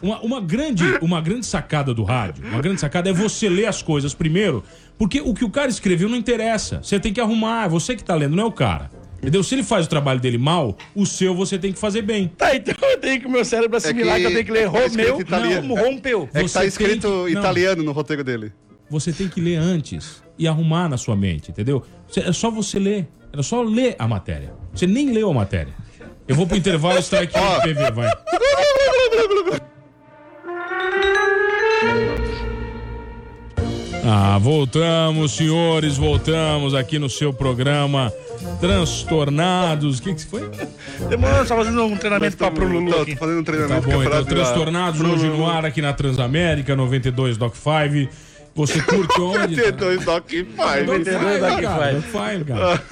[0.00, 3.82] Uma, uma grande, uma grande sacada do rádio, uma grande sacada é você ler as
[3.82, 4.64] coisas primeiro,
[4.98, 6.80] porque o que o cara escreveu não interessa.
[6.82, 8.90] Você tem que arrumar, é você que tá lendo, não é o cara.
[9.22, 9.40] Entendeu?
[9.44, 12.26] Se ele faz o trabalho dele mal, o seu você tem que fazer bem.
[12.36, 14.68] Tá, então eu tenho que o meu cérebro assimilar que, que eu tenho que ler
[14.68, 15.68] tá escrito Romeu, italiano.
[15.68, 16.28] como rompeu.
[16.34, 17.28] É que Você tá escrito que- não.
[17.28, 18.52] italiano no roteiro dele.
[18.90, 21.84] Você tem que ler antes e arrumar na sua mente, entendeu?
[22.16, 23.06] É só você ler.
[23.32, 24.52] Era só ler a matéria.
[24.74, 25.72] Você nem leu a matéria.
[26.26, 28.08] Eu vou pro intervalo e aqui no PV, vai.
[34.04, 38.12] Ah, voltamos, senhores, voltamos aqui no seu programa
[38.60, 40.00] Transtornados.
[40.00, 40.50] O que que foi?
[41.08, 43.12] Demorou, só fazendo um treinamento pra pro Lulu Tô, aqui.
[43.14, 46.74] tô fazendo um Tá treinamento bom, então Transtornados pro- hoje no ar aqui na Transamérica
[46.74, 48.10] 92 Doc 5.
[48.54, 49.54] Você curte onde?
[49.56, 50.50] T2 Doc 5.
[50.56, 52.82] Doc 5, 92 Doc cara, Doc 5, cara.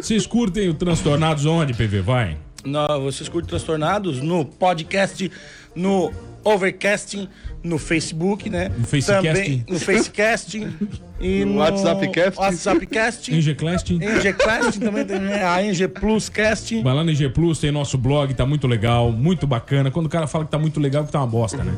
[0.00, 2.00] Vocês curtem o Transtornados onde, PV?
[2.00, 2.36] Vai.
[2.64, 5.30] Não, vocês curtem Transtornados no podcast,
[5.74, 6.12] no
[6.44, 7.28] Overcasting,
[7.62, 8.68] no Facebook, né?
[8.68, 9.22] No Facecasting.
[9.28, 10.72] Também no Facecasting
[11.20, 11.58] e No no.
[11.60, 13.34] WhatsAppcasting.
[13.34, 14.02] Engeclasting.
[14.02, 15.44] Engeclasting também tem né?
[15.44, 16.82] a Eng Plus Casting.
[16.82, 19.90] Vai lá no IG Plus, tem nosso blog, tá muito legal, muito bacana.
[19.90, 21.76] Quando o cara fala que tá muito legal, que tá uma bosta, né?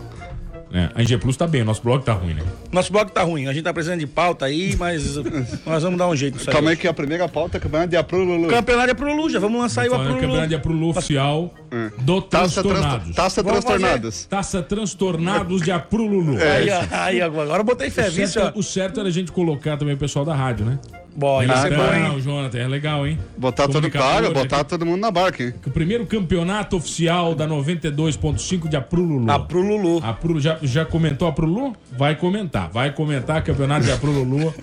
[0.72, 2.42] É, a IG Plus tá bem, o nosso blog tá ruim, né?
[2.72, 5.16] Nosso blog tá ruim, a gente tá precisando de pauta aí, mas
[5.66, 6.54] nós vamos dar um jeito nisso aí.
[6.54, 8.48] Calma aí que a primeira pauta é campeonato de Apro Lulu.
[8.48, 10.40] Campeonato é pro Lulu, já vamos lançar aí o Falando Apro que a Lulu.
[10.40, 11.54] verdade é oficial
[11.98, 13.02] do Taça, Transtornados.
[13.04, 14.24] trans, taça Vamos transtornadas.
[14.24, 16.38] Taça Transtornados de Aprululu.
[16.42, 18.58] Aí, ó, aí, agora eu botei fé, O certo, ó.
[18.58, 20.78] o certo era a gente colocar também o pessoal da rádio, né?
[21.14, 23.18] Bom, ia ser bom, Jonathan, é legal, hein?
[23.36, 24.30] Botar todo né?
[24.30, 25.52] botar todo mundo na barca, hein?
[25.62, 29.30] Que O primeiro campeonato oficial da 92.5 de Aprululu.
[29.30, 30.00] Apro Lulu.
[30.02, 31.74] Apru, já, já comentou a Prulu?
[31.96, 32.70] Vai comentar.
[32.70, 34.52] Vai comentar campeonato de Aprululu.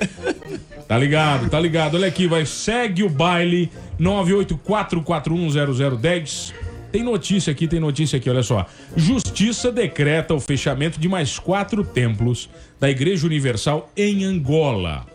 [0.87, 1.97] Tá ligado, tá ligado.
[1.97, 2.47] Olha aqui, vai.
[2.47, 3.69] Segue o baile
[4.01, 6.51] 984410010.
[6.91, 8.65] Tem notícia aqui, tem notícia aqui, olha só.
[8.95, 15.05] Justiça decreta o fechamento de mais quatro templos da Igreja Universal em Angola.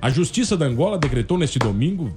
[0.00, 2.16] A Justiça da Angola decretou neste domingo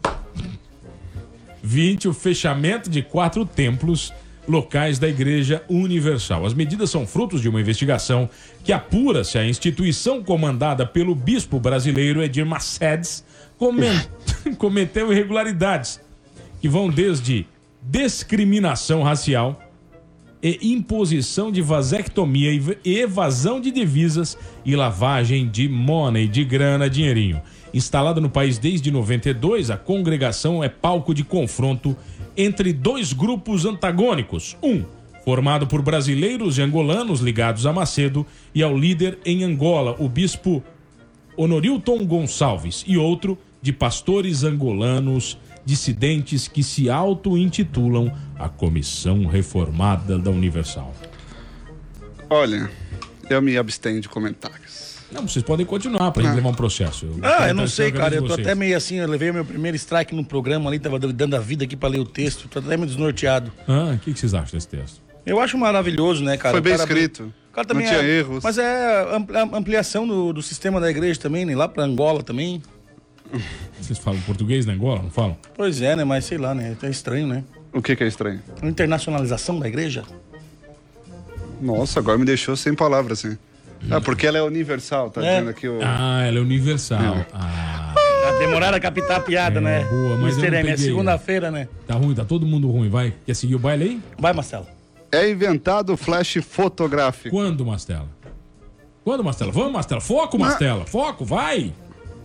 [1.63, 4.13] 20 o fechamento de quatro templos
[4.47, 6.45] locais da Igreja Universal.
[6.45, 8.29] As medidas são frutos de uma investigação
[8.63, 13.23] que apura se a instituição comandada pelo bispo brasileiro Edir Macedes
[14.57, 15.99] cometeu irregularidades
[16.59, 17.47] que vão desde
[17.81, 19.59] discriminação racial
[20.41, 22.51] e imposição de vasectomia
[22.83, 27.41] e evasão de divisas e lavagem de money, de grana, dinheirinho.
[27.73, 31.95] Instalada no país desde 92, a congregação é palco de confronto
[32.35, 34.57] entre dois grupos antagônicos.
[34.61, 34.83] Um,
[35.23, 40.63] formado por brasileiros e angolanos ligados a Macedo e ao líder em Angola, o bispo
[41.37, 50.31] Honorilton Gonçalves, e outro de pastores angolanos dissidentes que se auto-intitulam a Comissão Reformada da
[50.31, 50.93] Universal.
[52.29, 52.69] Olha,
[53.29, 54.90] eu me abstenho de comentários.
[55.11, 57.05] Não, vocês podem continuar pra gente levar um processo.
[57.05, 58.15] Eu Ah, eu não sei, cara.
[58.15, 58.47] Eu tô vocês.
[58.47, 61.65] até meio assim, eu levei meu primeiro strike no programa ali, tava dando a vida
[61.65, 62.47] aqui pra ler o texto.
[62.47, 63.51] Tô até meio desnorteado.
[63.67, 65.01] Ah, o que, que vocês acham desse texto?
[65.25, 66.53] Eu acho maravilhoso, né, cara?
[66.53, 67.23] Foi bem cara- escrito.
[67.51, 68.43] o cara Não também tinha é- erros.
[68.43, 71.55] Mas é ampli- ampliação do, do sistema da igreja também, né?
[71.55, 72.61] Lá pra Angola também.
[73.79, 75.37] Vocês falam português na Angola, não falam?
[75.55, 76.03] Pois é, né?
[76.03, 76.75] Mas sei lá, né?
[76.81, 77.43] É estranho, né?
[77.73, 78.41] O que que é estranho?
[78.63, 80.03] Internacionalização da igreja?
[81.61, 83.37] Nossa, agora me deixou sem palavras, assim.
[83.89, 85.31] Ah, porque ela é universal, tá É.
[85.35, 85.79] dizendo aqui o...
[85.83, 87.25] Ah, ela é universal.
[87.33, 89.83] Ah, Ah, Demoraram a captar a piada, É, né?
[89.83, 91.67] boa, mas não M, é segunda-feira, né?
[91.87, 92.87] tá ruim, tá todo mundo ruim.
[92.89, 93.13] Vai.
[93.25, 94.01] Quer seguir o baile aí?
[94.17, 94.67] Vai, Marcelo.
[95.11, 97.35] É inventado o flash fotográfico.
[97.35, 98.07] Quando, Mastela?
[99.03, 99.51] Quando, Mastela?
[99.51, 99.99] Vamos, Mastela.
[100.01, 100.85] Foco, Mastela.
[100.85, 101.73] Foco, vai.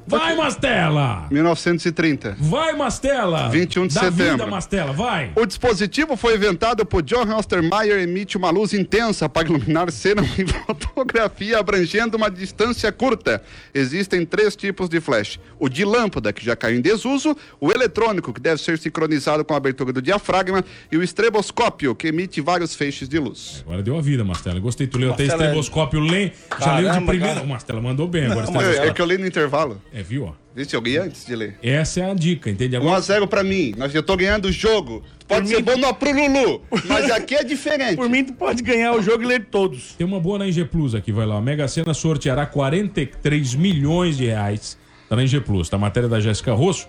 [0.07, 1.27] Vai, Mastela.
[1.31, 2.37] 1930.
[2.39, 3.49] Vai, Mastela.
[3.49, 4.33] 21 de Dá setembro.
[4.33, 5.33] vida, Mastela, vai.
[5.35, 10.23] O dispositivo foi inventado por John Ostermeyer e emite uma luz intensa para iluminar cena
[10.39, 13.43] em fotografia abrangendo uma distância curta.
[13.75, 15.41] Existem três tipos de flash.
[15.59, 19.55] O de lâmpada, que já caiu em desuso, o eletrônico, que deve ser sincronizado com
[19.55, 23.65] a abertura do diafragma, e o estreboscópio, que emite vários feixes de luz.
[23.67, 24.61] Agora deu a vida, Mastela.
[24.61, 24.87] Gostei.
[24.87, 26.31] Tu leu até é- estroboscópio, lê.
[26.61, 27.35] Já leu de primeira.
[27.35, 27.45] cara.
[27.45, 28.51] O Mastela mandou bem agora.
[28.51, 29.81] Não, É, é que eu li no intervalo.
[29.97, 30.33] É, viu, ó.
[30.55, 31.59] Vixe, eu li antes de ler.
[31.63, 32.77] Essa é a dica, entende?
[32.77, 33.73] 1 Agora, a 0 pra mim.
[33.95, 35.03] Eu tô ganhando o jogo.
[35.27, 37.97] Pode ser bom no pro Lulu, mas aqui é diferente.
[37.97, 39.95] Por mim, tu pode ganhar o jogo e ler todos.
[39.95, 41.39] Tem uma boa na Ing Plus aqui, vai lá.
[41.39, 44.77] A Mega Sena sorteará 43 milhões de reais.
[45.09, 45.79] Tá na Ing Plus, tá?
[45.79, 46.87] Matéria da Jéssica Rosso.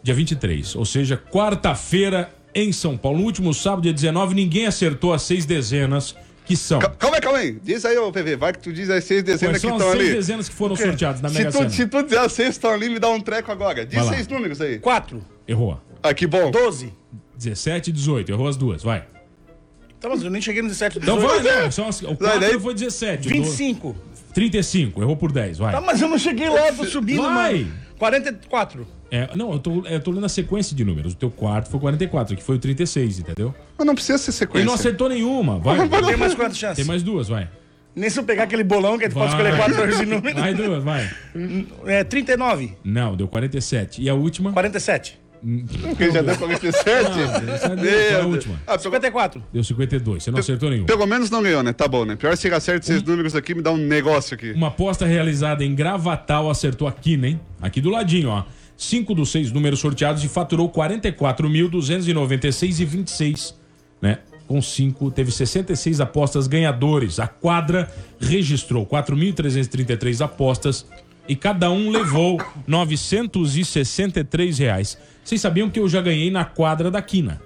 [0.00, 3.18] Dia 23, ou seja, quarta-feira em São Paulo.
[3.18, 6.14] No último sábado, dia 19, ninguém acertou as seis dezenas
[6.48, 6.78] que são.
[6.80, 7.58] Ca- Calma aí, calma aí.
[7.62, 8.36] Diz aí, ô PV.
[8.36, 10.14] Vai que tu diz as seis Quais dezenas que são as estão seis ali.
[10.16, 11.70] dezenas que foram sorteadas na Se Mega tu, Sena?
[11.70, 13.84] se tu dizer as seis estão ali, me dá um treco agora.
[13.86, 14.78] Diz seis números aí.
[14.78, 15.80] 4, Errou.
[16.02, 16.50] Ah, que bom.
[16.50, 16.92] 12.
[17.36, 19.04] 17 e 18, errou as duas, vai.
[20.00, 21.42] Tá, mas eu nem cheguei no 17, Então 18.
[21.44, 21.70] vai, não.
[21.70, 23.28] Só o 4 daí- foi 17.
[23.28, 23.96] o do- 25.
[24.32, 25.72] 35, errou por 10, vai.
[25.72, 27.60] Tá, mas eu não cheguei lá, tô subindo, Vai.
[27.64, 27.72] mano.
[27.98, 28.86] 44.
[29.10, 31.14] É, não, eu tô, eu tô lendo a sequência de números.
[31.14, 33.54] O teu quarto foi 44, que foi o 36, entendeu?
[33.76, 34.66] Mas não precisa ser Ele sequência.
[34.66, 35.58] não acertou nenhuma.
[35.58, 35.88] Vai.
[35.88, 36.76] Tem mais quantas chances?
[36.76, 37.48] Tem mais duas, vai.
[37.96, 40.38] Nem se eu pegar aquele bolão que a gente pode escolher 14 números.
[40.38, 41.10] Mais duas, vai.
[41.86, 42.76] É 39.
[42.84, 44.02] Não, deu 47.
[44.02, 44.52] E a última?
[44.52, 45.18] 47.
[45.82, 47.10] Porque já deu 47.
[47.10, 48.26] Não, essa deu, foi a Deus.
[48.26, 48.54] última.
[48.66, 49.42] Ah, pelo, 54.
[49.52, 50.22] Deu 52.
[50.22, 50.84] Você não acertou nenhum.
[50.84, 51.72] pelo menos não ganhou, né?
[51.72, 52.14] Tá bom, né?
[52.16, 54.50] Pior se acerta esses números aqui, me dá um negócio aqui.
[54.52, 57.38] Uma aposta realizada em Gravatal acertou aqui, né?
[57.62, 58.44] Aqui do ladinho, ó.
[58.80, 63.54] Cinco dos seis números sorteados e faturou 44.296,26,
[64.00, 64.18] né?
[64.46, 67.18] Com cinco, teve 66 apostas ganhadores.
[67.18, 70.86] A quadra registrou 4.333 apostas
[71.28, 74.96] e cada um levou 963 reais.
[75.24, 77.42] Vocês sabiam que eu já ganhei na quadra da Quina?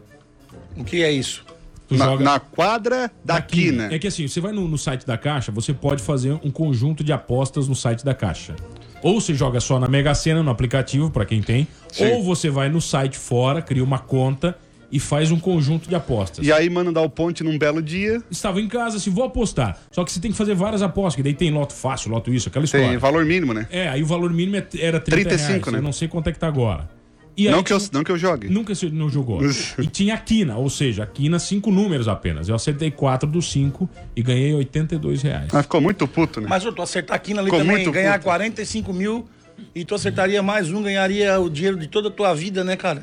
[0.76, 1.46] O que é isso?
[1.90, 3.92] Na, na quadra da quina.
[3.92, 7.04] É que assim, você vai no, no site da Caixa, você pode fazer um conjunto
[7.04, 8.56] de apostas no site da Caixa.
[9.02, 12.06] Ou você joga só na Mega Sena, no aplicativo, pra quem tem, Sim.
[12.12, 14.56] ou você vai no site fora, cria uma conta
[14.90, 16.46] e faz um conjunto de apostas.
[16.46, 18.22] E aí, mano, dá o ponte num belo dia.
[18.30, 19.78] Estava em casa, se vou apostar.
[19.90, 22.48] Só que você tem que fazer várias apostas, que daí tem loto fácil, loto isso,
[22.50, 22.98] aquela Tem história.
[22.98, 23.66] valor mínimo, né?
[23.70, 25.66] É, aí o valor mínimo é- era 30 35, reais.
[25.72, 25.78] né?
[25.78, 26.88] Eu não sei quanto é que tá agora.
[27.36, 28.48] E aí Não que, eu, não que eu jogue.
[28.48, 29.40] Nunca se- não jogou.
[29.78, 32.48] e tinha a quina, ou seja, a quina, cinco números apenas.
[32.48, 35.48] Eu acertei quatro dos cinco e ganhei 82 reais.
[35.52, 36.46] Mas ficou muito puto, né?
[36.48, 38.24] Mas ô, tu acertar aqui ali Ficou também, muito ganhar puto.
[38.24, 39.26] 45 mil
[39.74, 43.02] e tu acertaria mais um, ganharia o dinheiro de toda a tua vida, né, cara?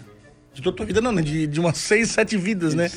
[0.53, 1.21] De toda a tua vida não, né?
[1.21, 2.91] De, de umas 6, 7 vidas, né?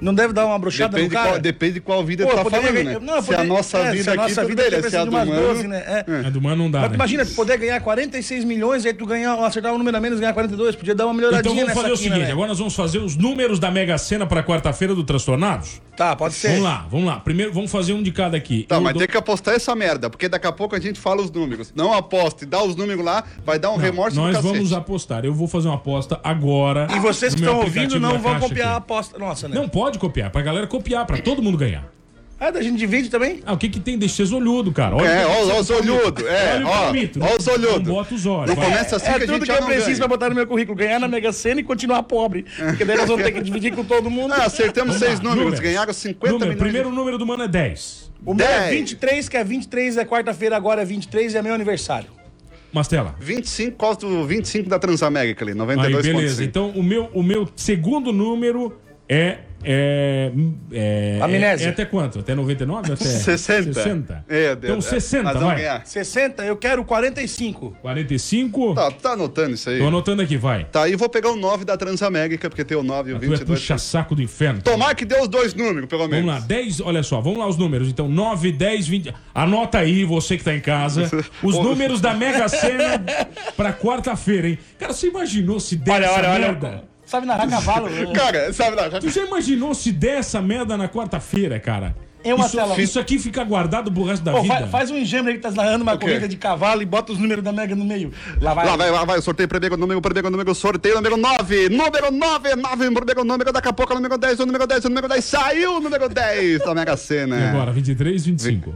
[0.00, 1.30] Não deve dar uma brochada Depende, no cara?
[1.32, 3.06] qual, depende de qual vida Pô, tu tá poderia falando, ganhar- né?
[3.06, 4.88] não, se a nossa é, vida se a aqui, nossa tudo vida né?
[4.90, 5.32] Se a de do mano...
[5.34, 5.82] 12, né?
[5.86, 6.04] É.
[6.26, 6.94] A do mano não dá, Mas né?
[6.96, 10.18] imagina, tu poder ganhar 46 milhões e aí tu ganhar, acertar um número a menos
[10.18, 10.74] e ganhar 42.
[10.76, 12.32] Podia dar uma melhoradinha Então vamos fazer o seguinte: né?
[12.32, 15.80] agora nós vamos fazer os números da Mega Sena para quarta-feira do Transtornados?
[15.96, 16.48] Tá, pode ser.
[16.48, 17.20] Vamos lá, vamos lá.
[17.20, 18.64] Primeiro vamos fazer um de cada aqui.
[18.66, 20.98] Tá, Eu mas dou- tem que apostar essa merda, porque daqui a pouco a gente
[20.98, 21.72] fala os números.
[21.74, 25.26] Não aposta e dá os números lá, vai dar um remorso Nós vamos apostar.
[25.26, 26.86] Eu vou fazer uma aposta agora.
[26.96, 29.18] E vocês que estão ouvindo não vão copiar a aposta.
[29.18, 29.54] Nossa, né?
[29.54, 31.90] Não pode copiar, pra galera copiar, pra todo mundo ganhar.
[32.42, 33.42] Ah, da gente divide também?
[33.44, 33.98] Ah, o que que tem?
[34.00, 34.96] Vocês olhudo, cara.
[34.96, 36.24] Olha É, o ó, ó os olhudos.
[36.24, 37.86] É, Olha os olhudos.
[37.86, 38.54] Não bota os olhos.
[38.54, 39.98] Não começa assim é que a tudo gente que já eu preciso ganha.
[39.98, 40.74] pra botar no meu currículo.
[40.74, 42.46] Ganhar na Mega Sena e continuar pobre.
[42.56, 44.32] Porque daí nós vamos ter que dividir com todo mundo.
[44.32, 45.60] Ah, acertamos Vamos seis lá, números, números.
[45.60, 46.58] ganharam 50 Número, milhões.
[46.62, 48.10] primeiro número do mano é 10.
[48.24, 48.70] O meu é Dez.
[48.74, 52.08] 23, que é 23, é quarta-feira, agora é 23 e é meu aniversário.
[52.72, 53.14] Mastela.
[53.20, 56.02] 25, qual do 25 da Transamérica ali, Aí, 92,5.
[56.02, 56.42] beleza.
[56.44, 59.40] Então, o meu, o meu segundo número é.
[59.62, 60.32] É,
[60.72, 61.66] é, Amnésia.
[61.66, 62.20] é, é até quanto?
[62.20, 62.92] Até 99?
[62.92, 63.72] Até 60.
[63.74, 64.24] 60.
[64.28, 64.80] É, Deus, então, é.
[64.80, 65.56] 60, Nós vamos vai.
[65.58, 65.86] ganhar.
[65.86, 67.76] 60, eu quero 45.
[67.82, 68.74] 45.
[68.74, 69.78] Tá, tá anotando isso aí.
[69.78, 70.64] Tô anotando aqui, vai.
[70.64, 73.24] Tá, e vou pegar o 9 da Transamérica, porque tem o 9 e o Tu
[73.24, 73.60] é 22.
[73.60, 74.62] puxa-saco do inferno.
[74.62, 76.24] Tomar que dê os dois números, pelo menos.
[76.26, 77.88] Vamos lá, 10, olha só, vamos lá os números.
[77.88, 79.14] Então, 9, 10, 20.
[79.34, 81.10] Anota aí, você que tá em casa,
[81.42, 83.02] os números da Mega Sena
[83.56, 84.58] pra quarta-feira, hein?
[84.78, 86.66] Cara, você imaginou se der Olha, essa olha, merda?
[86.68, 86.90] olha.
[87.10, 87.88] Sabe narrar cavalo?
[88.14, 89.00] Cara, sabe lá, já...
[89.00, 91.96] Tu já imaginou se der essa merda na quarta-feira, cara?
[92.22, 92.78] Eu, Isso, Marcelo.
[92.80, 94.54] isso aqui fica guardado pro resto da Ô, vida.
[94.58, 97.18] fa- faz um engenho aí que tá narrando uma corrida de cavalo e bota os
[97.18, 98.12] números da Mega no meio.
[98.42, 98.66] Lá vai.
[98.66, 102.56] Lá vai, lá vai, o sorteio primeiro número, primeiro número, sorteio número 9, número 9,
[102.56, 105.08] 9, primeiro número, daqui a pouco é o número 10, o número 10, o número
[105.08, 107.48] 10, saiu o número 10 da Mega E Sena.
[107.50, 108.74] agora, 23, 25.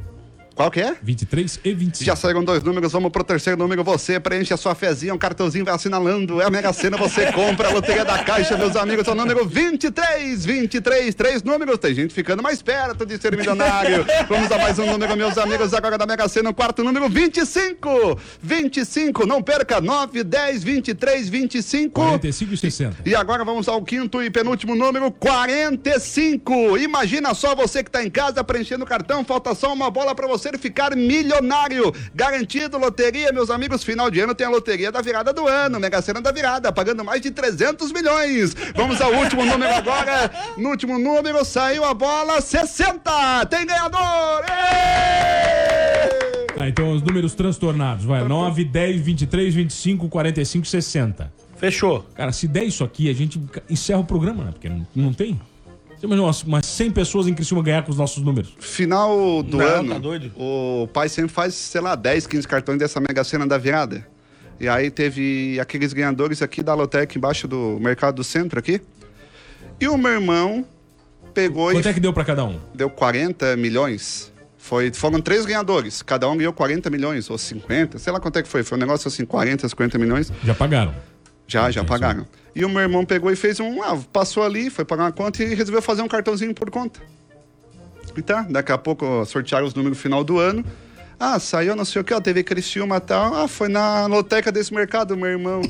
[0.54, 0.94] Qual que é?
[1.02, 2.04] 23 e 25.
[2.04, 3.82] Já saíram dois números, vamos pro terceiro número.
[3.82, 6.40] Você preenche a sua fezinha, um cartãozinho vai assinalando.
[6.40, 9.08] É a Mega Sena, você compra a loteria da Caixa, meus amigos.
[9.08, 11.76] É o número 23, 23, três números.
[11.78, 14.06] Tem gente ficando mais perto de ser milionário.
[14.28, 15.74] Vamos a mais um número, meus amigos.
[15.74, 18.16] Agora da Mega Sena, o quarto número 25.
[18.40, 19.80] 25, não perca.
[19.80, 22.00] 9, 10, 23, 25.
[22.00, 22.96] 45 e 60.
[23.04, 26.78] E agora vamos ao quinto e penúltimo número, 45.
[26.78, 30.28] Imagina só você que está em casa preenchendo o cartão, falta só uma bola para
[30.28, 31.92] você ficar milionário.
[32.14, 36.00] Garantido loteria, meus amigos, final de ano tem a loteria da virada do ano, Mega
[36.02, 38.54] Sena da virada, pagando mais de 300 milhões.
[38.74, 40.30] Vamos ao último número agora.
[40.56, 43.46] No último número saiu a bola 60.
[43.46, 44.44] Tem ganhador!
[44.48, 46.34] Êêêê!
[46.58, 48.04] Ah, então os números transtornados.
[48.04, 51.32] Vai, 9, 10, 23, 25, 45 e 60.
[51.56, 52.04] Fechou.
[52.14, 54.52] Cara, se der isso aqui, a gente encerra o programa, né?
[54.52, 55.40] Porque não, não tem.
[56.04, 58.54] Você imagina umas, umas 100 pessoas em Criciúma ganhar com os nossos números.
[58.60, 60.32] Final do Não, ano, tá doido.
[60.36, 64.06] o pai sempre faz, sei lá, 10, 15 cartões dessa Mega Sena da virada.
[64.60, 68.82] E aí teve aqueles ganhadores aqui da Lotec embaixo do Mercado do Centro aqui.
[69.80, 70.66] E o meu irmão
[71.32, 72.60] pegou Quanto e é que deu pra cada um?
[72.74, 74.30] deu 40 milhões.
[74.58, 78.42] Foi, foram três ganhadores, cada um ganhou 40 milhões, ou 50, sei lá quanto é
[78.42, 78.62] que foi.
[78.62, 80.30] Foi um negócio assim, 40, 50 milhões.
[80.44, 80.94] Já pagaram.
[81.46, 82.26] Já, já pagaram.
[82.54, 83.82] E o meu irmão pegou e fez um.
[83.82, 87.00] Ah, passou ali, foi pagar uma conta e resolveu fazer um cartãozinho por conta.
[88.16, 90.64] E tá, daqui a pouco sortearam os números no final do ano.
[91.18, 93.34] Ah, saiu não sei o que, ó, TV Criciúma e tal.
[93.34, 95.62] Ah, foi na loteca desse mercado, meu irmão.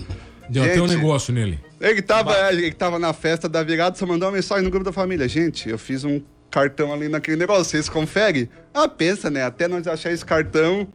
[0.48, 1.58] Deu até um Gente, negócio nele.
[1.80, 4.92] Ele tava, ele tava na festa da virada, só mandou uma mensagem no grupo da
[4.92, 5.26] família.
[5.28, 8.48] Gente, eu fiz um cartão ali naquele negócio, vocês conferem?
[8.72, 9.42] Ah, pensa, né?
[9.42, 10.86] Até nós achar esse cartão.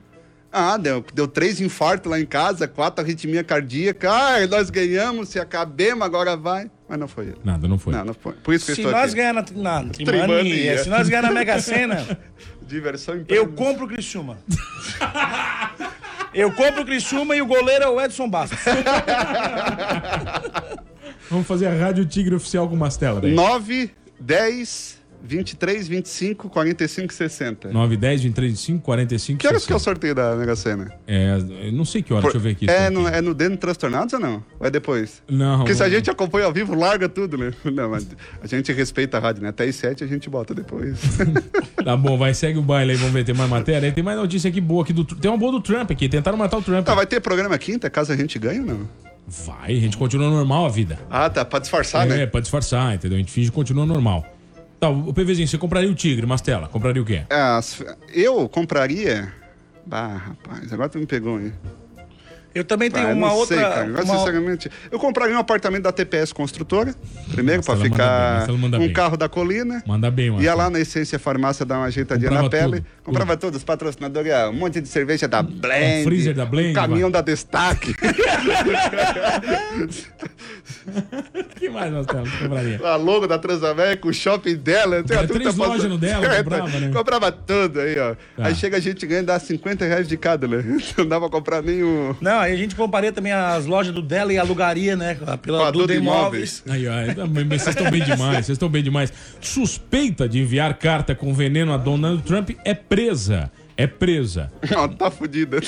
[0.52, 4.10] Ah, deu, deu três infartos lá em casa, quatro arritmia cardíaca.
[4.12, 6.72] Ah, nós ganhamos, se acabemos, agora vai.
[6.88, 7.38] Mas não foi ele.
[7.44, 7.94] Nada, não foi.
[7.94, 8.34] Não, não foi.
[8.34, 10.84] Por isso que Se eu estou nós ganhar na, na Trimania, Trimania.
[10.84, 12.18] se nós ganhar na Mega Sena,
[12.68, 14.38] Diversão em eu compro o Criciúma.
[16.34, 18.60] Eu compro o Criciúma e o goleiro é o Edson Bastos.
[21.30, 23.34] Vamos fazer a Rádio Tigre oficial com Mastela daí.
[23.34, 27.70] 9, 10, 23, 25, 45, 60.
[27.72, 29.84] 9, 10, 23, 25, 45 Que horas que é o 60.
[29.84, 30.92] sorteio da Mega Sena?
[31.08, 32.70] É, eu não sei que hora, deixa eu ver aqui.
[32.70, 33.18] É no, aqui.
[33.18, 34.44] é no Deno Transtornados ou não?
[34.60, 35.22] Ou é depois?
[35.30, 37.52] Não, Porque se a gente acompanha ao vivo, larga tudo, né?
[37.72, 38.08] Não, mas
[38.42, 39.50] a gente respeita a rádio, né?
[39.50, 41.00] Até as 7 a gente bota depois.
[41.84, 43.88] Tá bom, vai, segue o baile aí, vamos ver, tem mais matéria.
[43.88, 43.92] aí.
[43.94, 45.06] Tem mais notícia aqui boa aqui do...
[45.06, 46.86] Tem uma boa do Trump aqui, tentaram matar o Trump.
[46.86, 48.90] tá, vai ter programa quinta, caso a gente ganhe ou não?
[49.28, 51.00] Vai, a gente continua normal a vida.
[51.10, 52.26] Ah, tá, pra disfarçar, é, né?
[52.26, 53.16] pra disfarçar, entendeu?
[53.16, 54.26] A gente finge que continua normal.
[54.80, 56.68] Tá, o PVzinho, você compraria o Tigre, Mastela?
[56.70, 57.24] Compraria o quê?
[57.30, 59.32] É, as- eu compraria...
[59.86, 61.52] Bah, rapaz, agora tu me pegou, hein?
[62.54, 63.58] Eu também tenho Ah, uma não outra.
[63.58, 63.86] sei, cara.
[63.86, 66.96] Agora, uma- sinceramente, eu compraria um apartamento da TPS Construtora,
[67.32, 68.94] primeiro, bem, ficar manda um bem.
[68.94, 69.84] carro da colina.
[69.86, 70.42] Manda bem, mano.
[70.44, 72.78] Ia lá na Essência Farmácia dar uma ajeitadinha Comprava na pele.
[72.82, 76.04] tudo, comprava todos, patrocinadores, um monte de cerveja da Blend.
[76.04, 77.22] freezer da Blend, Um caminhão vai.
[77.22, 77.91] da Destaque.
[77.91, 77.95] O
[81.60, 82.80] que mais, você compraria?
[82.84, 84.98] a logo da Transamérica, o shopping dela.
[84.98, 86.91] Era tudo três lojas no dela, É, comprava, né?
[86.93, 88.15] Comprava tudo aí, ó.
[88.38, 88.48] Tá.
[88.48, 90.63] Aí chega a gente ganha, dá 50 reais de cada, né?
[90.98, 92.15] Não dá pra comprar nenhum.
[92.22, 95.15] Não, aí a gente compraria também as lojas do dela e alugaria, né?
[95.15, 96.63] Pela Pela Duda Duda Imóveis.
[96.69, 96.93] Aí, ó,
[97.28, 99.12] mas vocês estão bem demais, vocês estão bem demais.
[99.41, 103.50] Suspeita de enviar carta com veneno a Donald Trump é presa.
[103.78, 104.52] É presa.
[104.76, 105.62] Ó, tá fudida.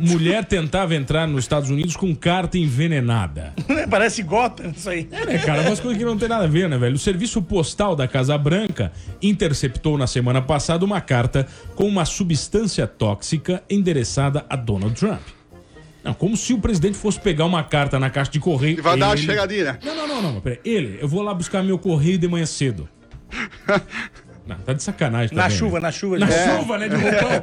[0.00, 3.52] Mulher tentava entrar nos Estados Unidos com carta envenenada.
[3.90, 5.08] Parece Gotham isso aí.
[5.10, 6.94] É, cara, umas coisas que não tem nada a ver, né, velho?
[6.94, 11.44] O serviço postal da Casa Branca interceptou na semana passada uma carta
[11.74, 15.22] com uma substância tóxica endereçada a Donald Trump.
[16.04, 18.78] Não, como se o presidente fosse pegar uma carta na caixa de correio.
[18.78, 19.76] E vai dar uma ele- chegadinha.
[19.84, 20.40] Não, não, não, não.
[20.40, 20.60] Peraí.
[20.64, 22.88] Ele, eu vou lá buscar meu correio de manhã cedo.
[24.46, 25.86] Não, tá de sacanagem Na também, chuva, né?
[25.86, 26.18] na chuva.
[26.18, 26.56] Na É.
[26.58, 26.88] chuva, né?
[26.88, 27.42] De roupão.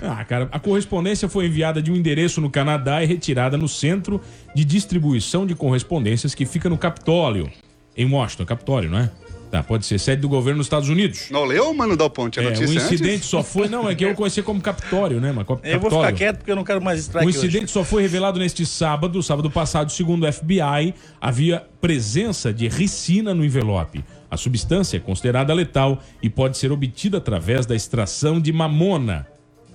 [0.10, 4.20] ah, cara, a correspondência foi enviada de um endereço no Canadá e retirada no centro
[4.54, 7.50] de distribuição de correspondências que fica no Capitólio,
[7.96, 8.44] em Washington.
[8.46, 9.10] Capitólio, não é?
[9.50, 11.28] Tá, pode ser sede do governo dos Estados Unidos.
[11.30, 12.40] Não leu, mano, Dal Ponte?
[12.40, 13.28] A É, o notícia incidente antes?
[13.28, 13.68] só foi.
[13.68, 15.30] Não, é que eu conhecia como Capitólio, né?
[15.30, 17.38] Mas Eu vou ficar quieto porque eu não quero mais strike o hoje.
[17.38, 23.32] incidente só foi revelado neste sábado, sábado passado, segundo o FBI, havia presença de ricina
[23.32, 24.04] no envelope.
[24.34, 29.28] A substância é considerada letal e pode ser obtida através da extração de mamona,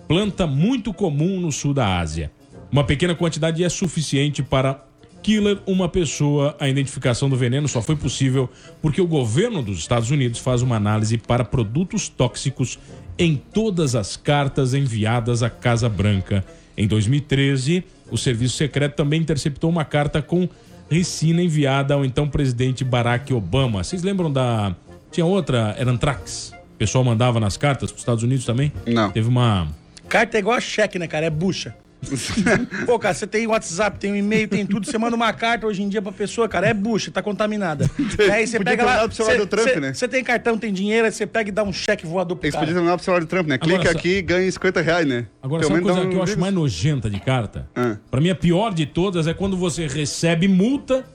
[0.05, 2.30] planta muito comum no sul da Ásia.
[2.70, 4.84] Uma pequena quantidade é suficiente para
[5.24, 6.57] Killer, uma pessoa.
[6.60, 8.49] A identificação do veneno só foi possível
[8.82, 12.78] porque o governo dos Estados Unidos faz uma análise para produtos tóxicos
[13.18, 16.43] em todas as cartas enviadas à Casa Branca.
[16.76, 17.82] Em 2013,
[18.12, 20.49] o serviço secreto também interceptou uma carta com
[20.89, 23.83] ricina enviada ao então presidente Barack Obama.
[23.83, 24.75] Vocês lembram da.
[25.11, 26.53] Tinha outra, era Antrax.
[26.75, 28.71] O pessoal mandava nas cartas para os Estados Unidos também?
[28.85, 29.11] Não.
[29.11, 29.67] Teve uma.
[30.07, 31.25] Carta é igual a cheque, né, cara?
[31.25, 31.75] É bucha.
[32.86, 34.86] Pô, cara, você tem WhatsApp, tem um e-mail, tem tudo.
[34.86, 37.89] Você manda uma carta hoje em dia pra pessoa, cara, é bucha, tá contaminada.
[38.32, 38.91] Aí você pega lá.
[38.93, 39.93] mandado pro celular Você do Trump, você- né?
[39.93, 42.56] você tem cartão, tem dinheiro, aí você pega e dá um cheque voador pro Eles
[42.56, 42.66] cara.
[42.68, 43.56] podiam pro celular do Trump, né?
[43.62, 45.28] Agora, Clica aqui e ganha 50 reais, né?
[45.43, 47.68] Agora, Pelo sabe coisa um que eu acho mais nojenta de carta?
[47.76, 47.97] Ah.
[48.10, 51.06] Pra mim, a pior de todas é quando você recebe multa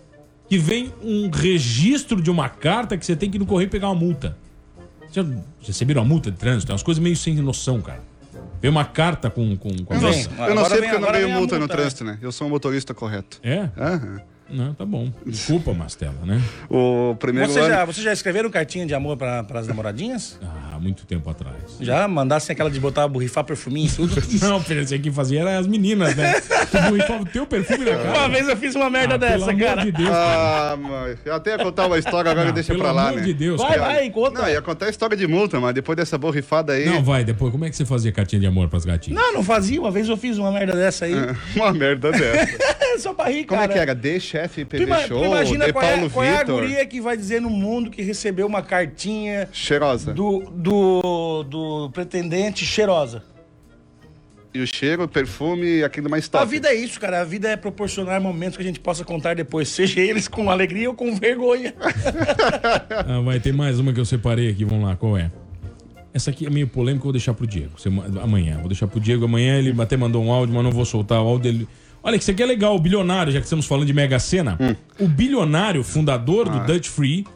[0.49, 3.89] que vem um registro de uma carta que você tem que ir no correio pegar
[3.89, 4.37] uma multa.
[5.11, 5.35] Vocês já
[5.66, 6.70] receberam uma multa de trânsito?
[6.70, 8.01] É umas coisas meio sem noção, cara.
[8.64, 9.54] Vem uma carta com.
[9.58, 9.92] com, com...
[9.92, 10.10] Eu não,
[10.48, 11.82] eu não sei porque eu não ganho vem a multa no multa, né?
[11.82, 12.18] trânsito, né?
[12.22, 13.38] Eu sou um motorista correto.
[13.42, 13.68] É?
[13.76, 14.22] Aham.
[14.49, 15.11] Não, tá bom.
[15.24, 16.40] Desculpa, Mastela, né?
[16.68, 17.68] O primeiro Você ano...
[17.68, 20.38] já, você já escreveu cartinha de amor pra, pras namoradinhas?
[20.42, 21.57] Ah, muito tempo atrás.
[21.80, 24.14] Já mandasse aquela de botar, borrifar perfuminho e tudo?
[24.47, 26.40] Não, filho, esse aqui fazia era as meninas, né?
[26.40, 28.18] Tu borrifava o teu perfume na cara.
[28.18, 29.82] Uma vez eu fiz uma merda Ah, pelo dessa, amor cara.
[29.82, 30.72] de Deus, cara.
[30.72, 31.16] Ah, mãe.
[31.24, 33.22] Eu até ia contar uma história, agora Ah, deixa pelo pra lá, amor né?
[33.26, 33.82] de Deus, Vai, cara.
[33.95, 34.42] vai, conta.
[34.42, 36.84] Não, ia contar a história de multa, mas depois dessa borrifada aí...
[36.86, 37.51] Não, vai, depois.
[37.51, 39.18] Como é que você fazia cartinha de amor pras gatinhas?
[39.20, 39.80] Não, não fazia.
[39.80, 41.14] Uma vez eu fiz uma merda dessa aí.
[41.57, 42.74] Uma merda dessa.
[42.99, 43.72] Só pra rir, Como cara.
[43.72, 43.95] é que era?
[43.95, 46.45] D, chefe, Tu, PV ima- Show, tu imagina D, qual, é, Paulo qual é a
[46.45, 50.12] guria que vai dizer no mundo que recebeu uma cartinha Cheirosa.
[50.12, 53.22] do, do, do pretendente cheirosa.
[54.53, 56.41] E o cheiro, o perfume e aquilo mais top.
[56.43, 57.20] A vida é isso, cara.
[57.22, 60.89] A vida é proporcionar momentos que a gente possa contar depois, seja eles com alegria
[60.89, 61.74] ou com vergonha.
[63.07, 65.30] Ah, vai ter mais uma que eu separei aqui, vamos lá, qual é?
[66.12, 67.72] Essa aqui é meio polêmica, eu vou deixar pro Diego.
[68.22, 69.59] Amanhã, vou deixar pro Diego amanhã.
[69.59, 71.68] Ele até mandou um áudio, mas não vou soltar o áudio dele.
[72.07, 74.59] Olha, que isso aqui é legal, o bilionário, já que estamos falando de Mega Sena.
[75.00, 77.26] O bilionário, fundador do Dutch Free,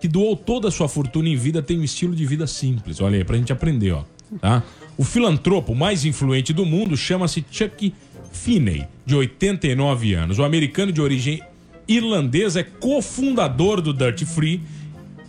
[0.00, 3.00] que doou toda a sua fortuna em vida, tem um estilo de vida simples.
[3.00, 4.02] Olha aí, pra gente aprender, ó.
[4.40, 4.64] Tá?
[4.96, 7.94] O filantropo mais influente do mundo chama-se Chuck
[8.32, 10.40] Finney, de 89 anos.
[10.40, 11.40] O americano de origem
[11.86, 14.60] irlandesa é cofundador do Dirt Free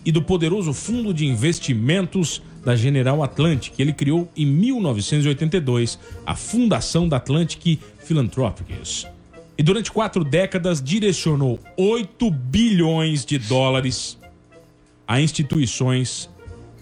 [0.03, 6.35] e do poderoso fundo de investimentos da General Atlantic, que ele criou em 1982, a
[6.35, 7.79] Fundação da Atlantic
[8.09, 9.05] Philanthropies.
[9.55, 14.17] E durante quatro décadas direcionou 8 bilhões de dólares
[15.07, 16.27] a instituições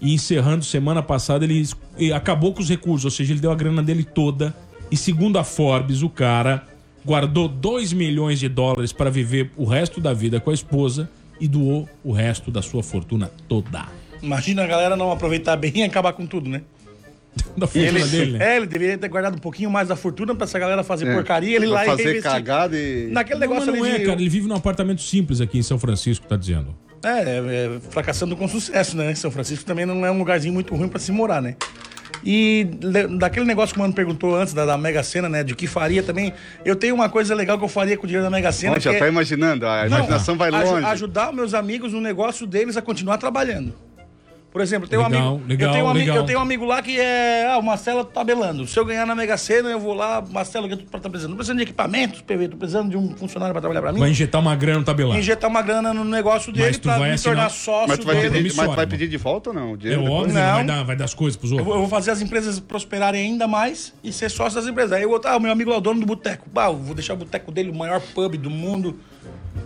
[0.00, 1.68] e encerrando semana passada ele
[2.14, 4.56] acabou com os recursos, ou seja, ele deu a grana dele toda
[4.90, 6.66] e segundo a Forbes, o cara
[7.04, 11.46] guardou 2 milhões de dólares para viver o resto da vida com a esposa e
[11.46, 13.86] doou o resto da sua fortuna toda.
[14.22, 16.62] Imagina a galera não aproveitar bem e acabar com tudo, né?
[17.56, 18.52] Da fortuna dele, né?
[18.52, 21.14] É, ele deveria ter guardado um pouquinho mais da fortuna pra essa galera fazer É.
[21.14, 23.08] porcaria, ele lá Vai e fazer cagada e...
[23.10, 24.06] Naquele Não, mas negócio não ali é, de...
[24.06, 24.20] cara.
[24.20, 26.74] Ele vive num apartamento simples aqui em São Francisco, tá dizendo.
[27.04, 27.36] É, é,
[27.76, 29.14] é, fracassando com sucesso, né?
[29.14, 31.54] São Francisco também não é um lugarzinho muito ruim pra se morar, né?
[32.24, 35.44] E le- daquele negócio que o mano perguntou antes, da, da Mega Sena, né?
[35.44, 36.32] De que faria também.
[36.64, 38.76] Eu tenho uma coisa legal que eu faria com o dinheiro da Mega Sena.
[38.76, 40.84] Ó, já é- tá imaginando, a Não, imaginação vai longe.
[40.86, 43.72] ajudar meus amigos no negócio deles a continuar trabalhando.
[44.50, 46.64] Por exemplo, tem um Legal, amigo, legal, eu, tenho um amigo eu tenho um amigo
[46.64, 47.46] lá que é.
[47.52, 48.66] Ah, o Marcelo tá tabelando.
[48.66, 51.32] Se eu ganhar na Mega Sena, eu vou lá, Marcelo, o que tu tá precisando?
[51.32, 54.00] Tô precisando de equipamentos, PV, tô precisando de um funcionário pra trabalhar pra mim.
[54.00, 55.18] Vai injetar uma grana no tabelão.
[55.18, 57.98] Injetar uma grana no negócio dele Mas tu pra vai me assinar- tornar sócio Mas
[57.98, 58.30] tu vai dele.
[58.30, 59.72] pedir, mas tu vai pedir de volta ou não?
[59.74, 60.54] O É óbvio, Não.
[60.54, 61.66] vai dar, vai dar as coisas pros Eu outros.
[61.66, 64.92] vou, eu vou fazer as empresas prosperarem ainda mais e ser sócio das empresas.
[64.92, 66.48] Aí eu vou, ah, o meu amigo lá, o dono do boteco.
[66.50, 68.98] Bah, eu vou deixar o boteco dele o maior pub do mundo.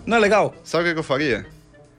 [0.05, 0.53] Não é legal?
[0.64, 1.47] Sabe o que que eu faria?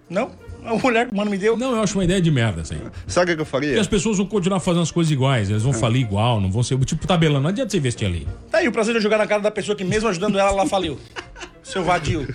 [0.09, 0.31] Não?
[0.65, 1.57] A mulher que o mano me deu.
[1.57, 2.81] Não, eu acho uma ideia de merda essa aí.
[3.07, 3.75] Sabe o que eu faria?
[3.75, 6.63] E as pessoas vão continuar fazendo as coisas iguais, eles vão falir igual, não vão
[6.63, 6.77] ser.
[6.85, 8.27] Tipo tabelando, não adianta você investir ali.
[8.49, 10.49] Tá aí o prazer de eu jogar na cara da pessoa que mesmo ajudando ela,
[10.49, 10.97] ela faliu.
[11.63, 12.27] Seu vadio.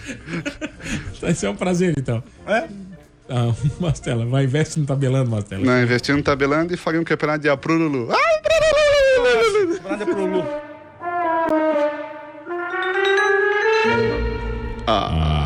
[1.22, 2.22] Esse é um prazer, então.
[2.46, 2.66] É?
[3.28, 5.64] Ah, Mastela, vai investe no tabelando, Mastela.
[5.64, 8.08] Não, investir no tabelando e faria um campeonato de aprululu.
[8.10, 9.80] Ai, prululu!
[9.88, 10.44] Nada pro Lu.
[14.86, 15.37] Ah,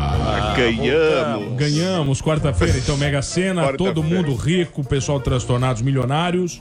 [0.55, 1.57] ganhamos.
[1.57, 6.59] Ganhamos quarta-feira, então Mega Sena, todo mundo rico, pessoal transtornados, milionários.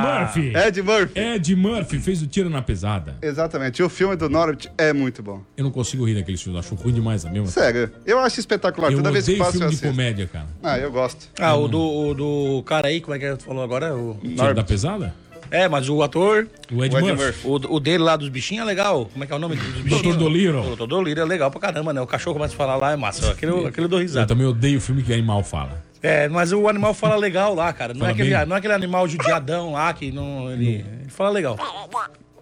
[0.46, 0.56] Murphy.
[0.56, 1.18] Ed Murphy.
[1.20, 3.16] Ed Murphy fez o Tiro na Pesada.
[3.20, 3.80] Exatamente.
[3.80, 5.42] E o filme do Norbit é muito bom.
[5.56, 7.48] Eu não consigo rir daqueles filmes, acho ruim demais a mesma.
[7.48, 8.92] Sério, eu acho espetacular.
[8.92, 9.88] Eu Toda vez que faço, eu filme de assisto.
[9.88, 10.46] comédia, cara.
[10.62, 11.28] Ah, eu gosto.
[11.40, 13.96] Ah, o do, o do cara aí, como é que é tu falou agora?
[13.96, 14.16] O...
[14.22, 15.12] Tiro da Pesada?
[15.50, 17.24] É, mas o ator, O Ed, O Ed Murphy.
[17.24, 17.46] Murphy.
[17.46, 19.06] o, o dele lá dos bichinhos é legal.
[19.12, 20.16] Como é que é o nome dos bichinhos?
[20.16, 20.18] Dr.
[20.18, 20.60] Dolittle.
[20.60, 22.00] O Doutor Dolittle é legal pra caramba, né?
[22.00, 23.30] O cachorro começa a falar lá, é massa.
[23.32, 24.26] Aquele, aquele eu dou Eu risada.
[24.26, 25.82] também odeio filme que animal fala.
[26.02, 27.92] É, mas o animal fala legal lá, cara.
[27.92, 28.46] Não, Fala é aquele, bem?
[28.46, 30.50] não é aquele animal judiadão lá que não.
[30.50, 30.66] Ele,
[31.02, 31.58] ele fala legal.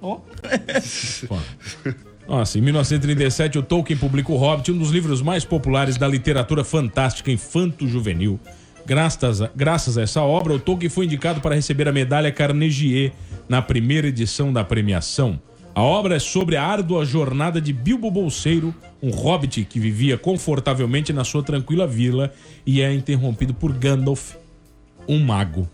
[0.00, 0.20] Ó.
[1.26, 1.36] Pô.
[2.28, 6.62] Nossa, em 1937, o Tolkien publica O Hobbit, um dos livros mais populares da literatura
[6.62, 8.38] fantástica infanto-juvenil.
[8.89, 13.12] Graças a, graças a essa obra, o Tolkien foi indicado para receber a medalha Carnegie
[13.47, 15.39] na primeira edição da premiação.
[15.74, 21.12] A obra é sobre a árdua jornada de Bilbo Bolseiro, um hobbit que vivia confortavelmente
[21.12, 22.32] na sua tranquila vila
[22.64, 24.36] e é interrompido por Gandalf,
[25.07, 25.68] um mago.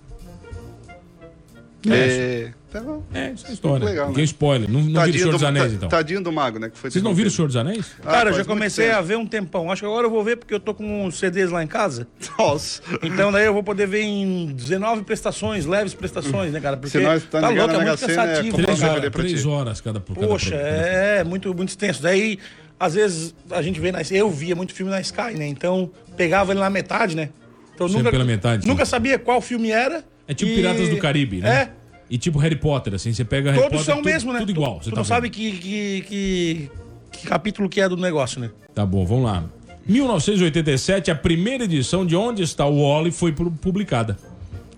[1.89, 3.03] É, tá bom.
[3.13, 3.85] É, isso é história.
[3.85, 4.23] Legal, né?
[4.23, 4.71] spoiler.
[4.71, 5.89] Não, não viram o Senhor dos do, Anéis, então.
[5.89, 6.71] tadinho do mago, né?
[6.71, 7.31] Que foi Vocês não viram o.
[7.31, 7.93] Senhor dos Anéis?
[8.05, 9.71] Ah, Cara, eu já comecei a ver um tempão.
[9.71, 12.07] Acho que agora eu vou ver porque eu tô com uns CDs lá em casa.
[12.39, 12.81] Nossa.
[13.03, 16.77] Então daí eu vou poder ver em 19 prestações, leves prestações, né, cara?
[16.77, 18.57] Porque Se nós tá ligando louco, é muito é cansativo.
[18.57, 20.77] comprar Três horas, três horas cada por cada Poxa, programa.
[20.79, 22.03] é muito, muito extenso.
[22.03, 22.39] Daí,
[22.79, 24.01] às vezes, a gente vê na.
[24.11, 25.47] Eu via muito filme na Sky, né?
[25.47, 27.31] Então, pegava ele na metade, né?
[27.75, 28.91] Então Sempre pela metade, Nunca sim.
[28.93, 30.05] sabia qual filme era.
[30.29, 31.63] É tipo e- Piratas do Caribe, né?
[31.63, 31.84] É.
[32.11, 34.39] E tipo Harry Potter, assim, você pega Harry Todos Potter, são tudo, mesmo, né?
[34.41, 34.79] tudo igual.
[34.79, 35.09] Tu, você tu tá não vendo.
[35.09, 36.71] sabe que, que, que,
[37.13, 38.51] que capítulo que é do negócio, né?
[38.75, 39.45] Tá bom, vamos lá.
[39.87, 44.17] 1987, a primeira edição de Onde Está o Wally foi pu- publicada.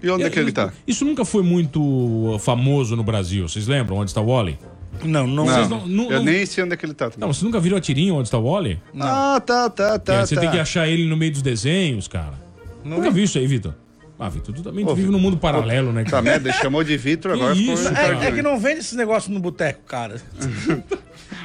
[0.03, 0.73] E onde é que ele tá?
[0.87, 3.49] Isso nunca foi muito uh, famoso no Brasil.
[3.49, 4.59] Vocês lembram Onde Está o Wally?
[5.05, 5.45] Não, não.
[5.47, 7.07] Não, não- não- eu não- nem sei onde é que ele tá.
[7.11, 7.21] também.
[7.21, 8.81] Não, vocês nunca viram a tirinha Onde Está o Wally?
[9.01, 10.25] Ah, tá, tá, tá.
[10.27, 10.41] você tá.
[10.41, 12.35] tem que achar ele no meio dos desenhos, cara.
[12.85, 13.75] nunca viu isso aí, Vitor?
[14.19, 16.03] Ah, Vitor, tu também Ô, vive num mundo paralelo, né?
[16.05, 16.23] Tá cara?
[16.23, 17.89] merda, ele chamou de Vitor, agora isso?
[17.89, 20.17] É, é que não vende esses negócios no boteco, cara.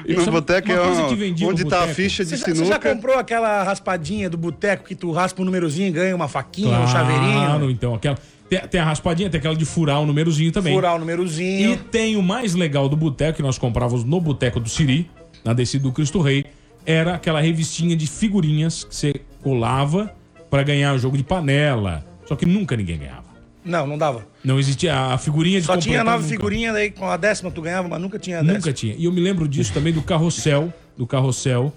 [0.07, 2.29] É No boteco uma é coisa um- que vendia no onde tá a ficha de
[2.29, 2.79] Você já, você já sinuca.
[2.95, 6.85] comprou aquela raspadinha do boteco que tu raspa um númerozinho e ganha uma faquinha, um
[6.85, 7.69] Claro, chaveirinho?
[7.71, 7.93] então.
[7.95, 8.17] Aquela,
[8.49, 10.73] tem, tem a raspadinha, tem aquela de furar o númerozinho também.
[10.73, 11.77] Furar o E númerozinho.
[11.91, 15.09] tem o mais legal do boteco, que nós comprávamos no boteco do Siri,
[15.43, 16.45] na descida do Cristo Rei,
[16.85, 19.13] era aquela revistinha de figurinhas que você
[19.43, 20.11] colava
[20.49, 22.03] pra ganhar o jogo de panela.
[22.31, 23.25] Só que nunca ninguém ganhava.
[23.61, 24.25] Não, não dava.
[24.41, 26.29] Não existia a figurinha de Só tinha nove nunca.
[26.29, 28.57] figurinhas, daí com a décima tu ganhava, mas nunca tinha a décima.
[28.59, 28.95] Nunca tinha.
[28.95, 31.73] E eu me lembro disso também do carrossel, do carrossel.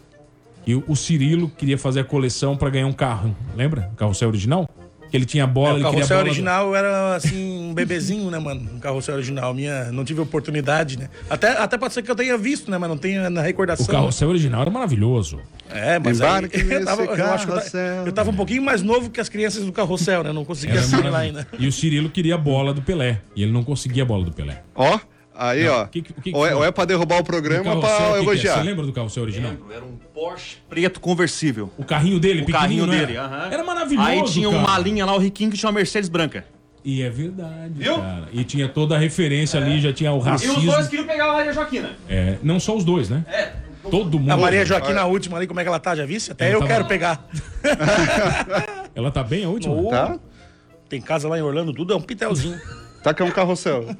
[0.64, 3.36] E o, Cirilo queria fazer a coleção pra ganhar um carro.
[3.56, 3.90] Lembra?
[3.94, 4.70] O carrossel original?
[5.14, 6.22] Que ele tinha bola, É, o ele queria bola.
[6.24, 8.68] do- original era assim, um bebezinho, né, mano?
[8.74, 9.54] Um carrossel original.
[9.54, 11.08] Minha, não tive oportunidade, né?
[11.30, 12.78] Até, até pode ser que eu tenha visto, né?
[12.78, 13.86] Mas não tenho na recordação.
[13.86, 15.38] O carrossel original era maravilhoso.
[15.70, 18.06] É, mas aí, eu, tava, eu, acho que eu, ta- carrossel.
[18.06, 20.32] eu tava um pouquinho mais novo que as crianças do carrossel, né?
[20.32, 21.46] Não conseguia assimilar maravilhoso.
[21.52, 21.62] ainda.
[21.64, 23.20] E o Cirilo queria a bola do Pelé.
[23.36, 24.62] E ele não conseguia a bola do Pelé.
[24.74, 24.98] Ó,
[25.36, 25.84] aí, ó.
[25.86, 27.96] que- que que ou, é, ou é pra derrubar o programa ou pra o que
[27.98, 28.18] que é?
[28.22, 28.54] elogiar.
[28.58, 29.52] Você lembra do carrossel original?
[29.70, 31.70] Era um Porsche preto conversível.
[31.76, 33.06] O carrinho dele, O carrinho não era?
[33.06, 33.48] dele, aham.
[33.50, 34.60] Era maravilhoso, Aí tinha cara.
[34.62, 36.44] uma linha lá, o Riquinho, que tinha uma Mercedes branca.
[36.84, 37.96] E é verdade, Viu?
[37.96, 38.28] cara.
[38.32, 40.62] E tinha toda a referência ali, já tinha o E os racismo.
[40.70, 41.90] dois queriam pegar a Maria Joaquina.
[42.08, 43.24] É, não só os dois, né?
[43.26, 43.52] É.
[43.90, 44.30] Todo mundo.
[44.30, 45.94] A Maria Joaquina, a última ali, como é que ela tá?
[45.94, 46.30] Já visse?
[46.32, 47.26] Até Ela eu tava- quero pegar.
[48.94, 49.74] Ela tá bem a última?
[49.74, 49.90] Oh.
[49.90, 50.18] Tá?
[50.88, 52.58] Tem casa lá em Orlando, tudo é um pitelzinho.
[53.04, 53.84] Tá que é um carrossel.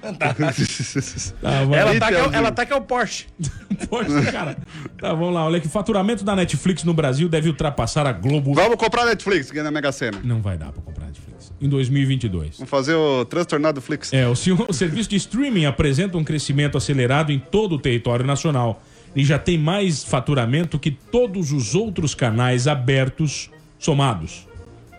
[1.41, 1.79] Tá, vai.
[1.79, 2.35] ela, tá que é, o- Pitelzinho.
[2.35, 3.27] ela tá que é o Porsche.
[3.89, 4.57] Poxa, cara.
[4.99, 5.45] Tá, vamos lá.
[5.45, 8.55] Olha que faturamento da Netflix no Brasil deve ultrapassar a Globo.
[8.55, 10.19] Vamos comprar Netflix, ganha na Mega Sena.
[10.25, 11.53] Não vai dar pra comprar Netflix.
[11.61, 12.57] Em 2022.
[12.57, 14.13] Vamos fazer o transtornado Flix.
[14.13, 18.25] É, o, senhor- o serviço de streaming apresenta um crescimento acelerado em todo o território
[18.27, 18.83] nacional
[19.15, 24.47] e já tem mais faturamento que todos os outros canais abertos somados.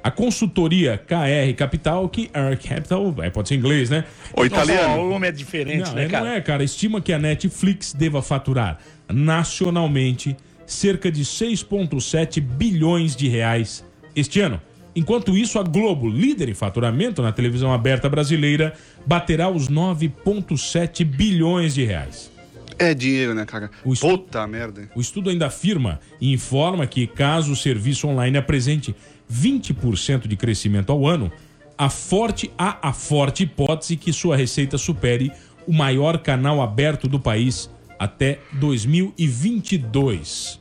[0.06, 4.04] A consultoria KR Capital, que R Capital, é, pode ser em inglês, né?
[4.38, 4.88] O italiano.
[4.90, 6.26] Nossa, o homem é diferente, Não, né, é, cara?
[6.26, 6.64] não é, cara.
[6.64, 8.78] Estima que a Netflix deva faturar
[9.12, 10.38] nacionalmente
[10.68, 13.84] cerca de 6,7 bilhões de reais
[14.16, 14.62] este ano.
[14.96, 18.74] Enquanto isso, a Globo, líder em faturamento na televisão aberta brasileira,
[19.08, 22.32] baterá os 9,7 bilhões de reais.
[22.78, 23.72] É dinheiro, né, cara?
[23.84, 24.90] O estu- Puta merda.
[24.96, 28.94] O estudo ainda afirma e informa que, caso o serviço online apresente
[29.32, 31.32] 20% de crescimento ao ano,
[31.78, 35.32] a forte, há a forte hipótese que sua receita supere
[35.68, 37.70] o maior canal aberto do país
[38.00, 40.60] até 2022.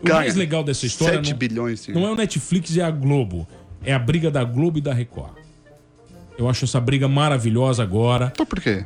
[0.00, 1.80] O Cara, mais legal dessa história 7 não, bilhões.
[1.80, 1.92] sim.
[1.92, 3.46] não é o Netflix, é a Globo.
[3.84, 5.32] É a briga da Globo e da Record.
[6.36, 8.30] Eu acho essa briga maravilhosa agora.
[8.32, 8.84] Então por quê?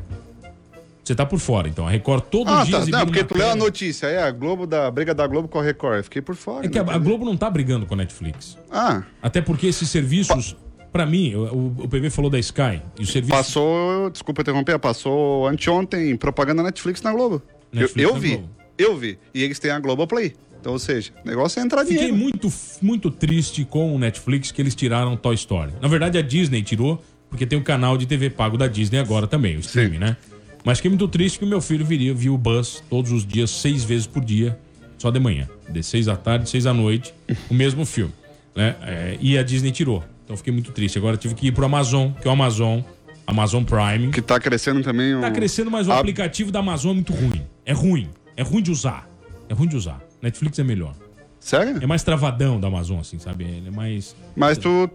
[1.10, 1.88] Você tá por fora, então.
[1.88, 2.78] A Record todo Ah, dia tá.
[2.82, 4.06] exibindo Não, porque tu leu a notícia.
[4.06, 5.96] É a Globo da a briga da Globo com a Record.
[5.96, 6.66] Eu fiquei por fora.
[6.66, 6.98] É que a, a.
[6.98, 8.56] Globo não tá brigando com a Netflix.
[8.70, 10.54] Ah, Até porque esses serviços,
[10.92, 13.34] pra mim, o, o PV falou da Sky, e o serviço.
[13.36, 14.08] passou.
[14.10, 17.42] Desculpa interromper, passou anteontem propaganda Netflix na Globo.
[17.72, 18.28] Eu, Netflix eu na vi.
[18.36, 18.50] Globo.
[18.78, 19.18] Eu vi.
[19.34, 20.32] E eles têm a Globoplay.
[20.60, 22.16] Então, ou seja, o negócio é entrar Fiquei dinheiro.
[22.16, 25.72] muito, muito triste com o Netflix que eles tiraram Toy Story.
[25.82, 29.26] Na verdade, a Disney tirou, porque tem o canal de TV pago da Disney agora
[29.26, 30.16] também, o streaming, né?
[30.64, 33.50] Mas fiquei muito triste que o meu filho viria, viu o Buzz todos os dias,
[33.50, 34.58] seis vezes por dia,
[34.98, 35.48] só de manhã.
[35.68, 37.14] De seis da tarde, seis da noite,
[37.50, 38.12] o mesmo filme.
[38.54, 38.76] Né?
[38.82, 40.04] É, e a Disney tirou.
[40.24, 40.98] Então fiquei muito triste.
[40.98, 42.80] Agora tive que ir pro Amazon, que é o Amazon,
[43.26, 44.10] Amazon Prime.
[44.12, 45.18] Que tá crescendo também.
[45.20, 47.42] Tá o- crescendo, mas o a- aplicativo da Amazon é muito ruim.
[47.64, 48.10] É ruim.
[48.36, 49.08] É ruim de usar.
[49.48, 50.00] É ruim de usar.
[50.20, 50.94] Netflix é melhor.
[51.38, 51.82] Sério?
[51.82, 53.44] É mais travadão da Amazon, assim, sabe?
[53.44, 54.14] Ele é mais.
[54.36, 54.90] Mas tu,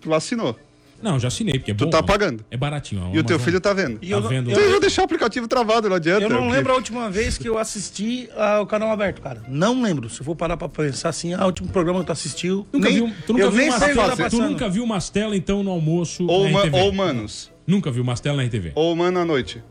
[0.00, 0.58] tu assinou.
[1.02, 1.90] Não, já assinei, porque é Tu bom.
[1.90, 2.44] tá pagando.
[2.50, 3.10] É baratinho.
[3.12, 3.98] E o teu filho tá vendo.
[4.00, 4.50] E Tá eu, vendo?
[4.50, 6.22] eu- Tu vai deixar o aplicativo travado, não adianta.
[6.24, 9.42] eu não porque- lembro a última vez que eu assisti ao canal aberto, cara.
[9.48, 10.08] Não lembro.
[10.08, 12.66] Se eu for parar pra pensar assim, ah, o último programa que tu assistiu.
[12.72, 14.68] Nunca nem, viu, tu nunca eu viu nem uma sei o que tá tu nunca
[14.68, 16.78] viu Mastela, então, no almoço Ou, na ma- RTV?
[16.82, 17.50] ou manos.
[17.66, 18.72] Nunca viu Mastela na RTV?
[18.74, 19.62] Ou mano à noite.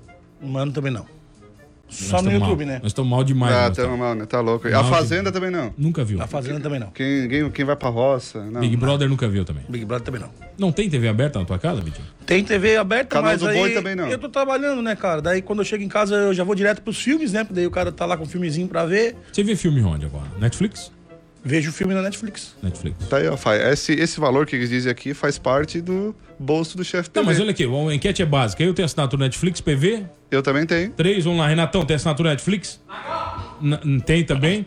[0.42, 1.06] Mano, também não.
[1.92, 2.74] Nós Só no YouTube, mal.
[2.76, 2.80] né?
[2.82, 3.54] Nós estamos mal demais.
[3.54, 4.26] Ah, tá mal, né?
[4.26, 4.70] Tá louco.
[4.70, 5.74] Mal a de- Fazenda também não.
[5.78, 6.22] Nunca viu.
[6.22, 6.88] A Fazenda também não.
[6.92, 8.42] Quem, quem, quem vai pra roça?
[8.46, 8.62] Não.
[8.62, 9.64] Big Brother nunca viu também.
[9.68, 10.30] Big Brother também não.
[10.58, 12.08] Não tem TV aberta na tua casa, Vitinho?
[12.26, 14.08] Tem TV aberta, Canal mas do aí Boi também não.
[14.08, 15.22] eu tô trabalhando, né, cara?
[15.22, 17.46] Daí quando eu chego em casa eu já vou direto pros filmes, né?
[17.50, 19.16] Daí o cara tá lá com um filmezinho pra ver.
[19.32, 20.28] Você vê filme onde agora?
[20.40, 20.92] Netflix?
[21.44, 22.56] Vejo o filme na Netflix.
[22.62, 23.08] Netflix.
[23.08, 23.36] Tá aí, ó.
[23.72, 27.26] Esse, esse valor que eles dizem aqui faz parte do bolso do chefe Não, TV.
[27.26, 28.64] mas olha aqui, a enquete é básica.
[28.64, 30.92] Eu tenho assinatura Netflix, PV, Eu também tenho.
[30.92, 31.48] Três, vamos lá.
[31.48, 32.80] Renatão, tem assinatura Netflix?
[33.62, 34.66] N- tem também?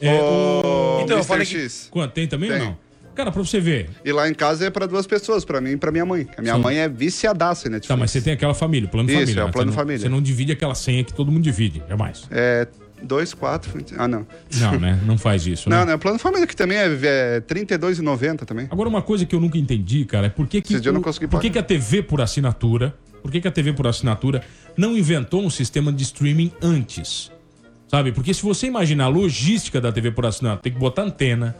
[0.00, 1.00] É, o...
[1.02, 1.24] Então, eu Mr.
[1.26, 1.88] falei que- X.
[1.90, 2.12] Quanto?
[2.12, 2.60] Tem também Tem.
[2.60, 2.78] ou não?
[3.14, 3.90] Cara, pra você ver.
[4.04, 6.26] E lá em casa é pra duas pessoas, pra mim e pra minha mãe.
[6.36, 6.60] A minha Sim.
[6.60, 7.88] mãe é viciadaça em Netflix.
[7.88, 9.40] Tá, mas você tem aquela família, o plano Isso, família.
[9.40, 9.52] é o né?
[9.52, 9.98] plano você não, família.
[10.00, 12.22] Você não divide aquela senha que todo mundo divide, jamais.
[12.30, 12.66] É
[13.02, 13.70] dois, quatro...
[13.96, 14.26] Ah, não.
[14.56, 14.98] Não, né?
[15.06, 15.76] Não faz isso, né?
[15.76, 18.68] Não, não, é plano família que também é, é R$32,90 também.
[18.70, 21.12] Agora, uma coisa que eu nunca entendi, cara, é por que, que, não o- por
[21.18, 21.50] que, pagar.
[21.50, 24.42] que a TV por assinatura, por que, que a TV por assinatura
[24.76, 27.30] não inventou um sistema de streaming antes?
[27.88, 28.12] Sabe?
[28.12, 31.56] Porque se você imaginar a logística da TV por assinatura, tem que botar antena,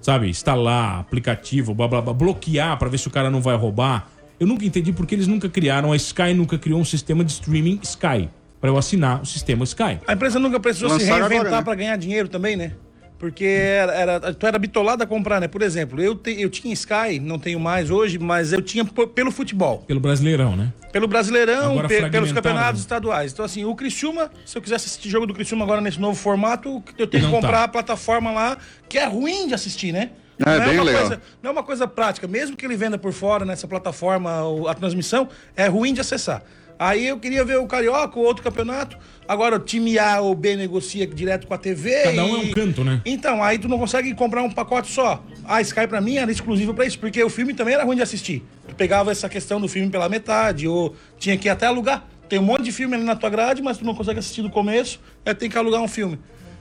[0.00, 0.28] sabe?
[0.28, 4.08] Instalar aplicativo, blá, blá, blá, bloquear pra ver se o cara não vai roubar.
[4.40, 7.78] Eu nunca entendi porque eles nunca criaram, a Sky nunca criou um sistema de streaming
[7.82, 8.28] Sky,
[8.64, 9.98] Pra eu assinar o sistema Sky.
[10.06, 11.62] A empresa nunca precisou se reinventar né?
[11.62, 12.72] pra ganhar dinheiro também, né?
[13.18, 15.46] Porque era, era- tu era bitolado a comprar, né?
[15.46, 19.30] Por exemplo, eu, te- eu tinha Sky, não tenho mais hoje, mas eu tinha pelo
[19.30, 19.84] futebol.
[19.86, 20.72] Pelo Brasileirão, né?
[20.90, 22.84] Pelo Brasileirão, pe- pelos campeonatos né?
[22.84, 23.32] estaduais.
[23.34, 26.82] Então, assim, o Criciúma, se eu quisesse assistir jogo do Criciúma agora nesse novo formato,
[26.96, 27.64] eu tenho Não que comprar tá.
[27.64, 28.56] a plataforma lá,
[28.88, 30.08] que é ruim de assistir, né?
[30.42, 31.02] Ah, é não, bem uma legal.
[31.02, 32.26] Coisa, não é uma coisa prática.
[32.26, 34.30] Mesmo que ele venda por fora nessa plataforma
[34.70, 36.42] a transmissão, é ruim de acessar.
[36.78, 38.96] Aí eu queria ver o Carioca, o outro campeonato.
[39.26, 42.02] Agora o time A ou B negocia direto com a TV.
[42.02, 43.00] Cada um e- é um canto, né?
[43.06, 45.24] Então, aí tu não consegue comprar um pacote só.
[45.44, 48.02] A Sky pra mim era exclusiva pra isso, porque o filme também era ruim de
[48.02, 48.42] assistir.
[48.68, 52.06] Tu pegava essa questão do filme pela metade, ou tinha que ir até alugar.
[52.28, 54.50] Tem um monte de filme ali na tua grade, mas tu não consegue assistir do
[54.50, 56.18] começo, aí tem que alugar um filme.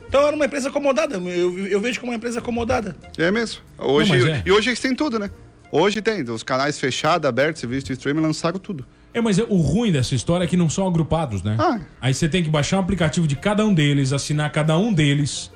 [0.07, 2.95] Então era uma empresa acomodada, eu, eu vejo como uma empresa acomodada.
[3.17, 3.61] É mesmo.
[3.79, 4.43] Hoje, Não, é.
[4.45, 5.31] E hoje eles têm tudo, né?
[5.71, 6.21] Hoje tem.
[6.29, 8.85] Os canais fechados, abertos, serviço de streaming, lançaram tudo.
[9.13, 11.55] É, mas é- o ruim dessa história é que não são agrupados, né?
[11.59, 11.79] Ah.
[12.01, 15.51] Aí você tem que baixar um aplicativo de cada um deles, assinar cada um deles.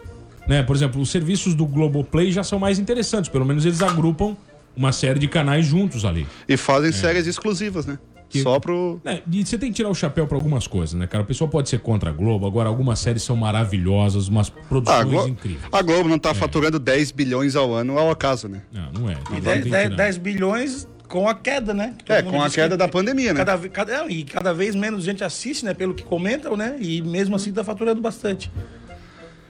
[0.47, 0.63] Né?
[0.63, 3.29] Por exemplo, os serviços do Globoplay já são mais interessantes.
[3.29, 4.37] Pelo menos eles agrupam
[4.75, 6.25] uma série de canais juntos ali.
[6.47, 7.97] E fazem séries exclusivas, né?
[8.29, 8.99] Que- Só pro.
[9.05, 11.23] É, e você tem que tirar o chapéu pra algumas coisas, né, cara?
[11.23, 14.67] O pessoal pode ser contra a Globo, agora algumas séries são maravilhosas, umas Ah, a,
[14.67, 15.63] produções Glo- incríveis.
[15.71, 18.61] a Globo não tá faturando 10 bilhões ao ano ao acaso, né?
[18.71, 19.13] Não, não é.
[19.13, 19.95] E Não, 10, tem que tirar.
[19.95, 21.95] 10 bilhões com a queda, né?
[22.05, 23.43] Todo É, com a queda que da pandemia, né?
[23.43, 25.73] Cada, cada, é, e cada vez menos gente assiste, né?
[25.73, 26.75] Pelo que comentam, né?
[26.79, 28.51] E mesmo assim tá faturando bastante.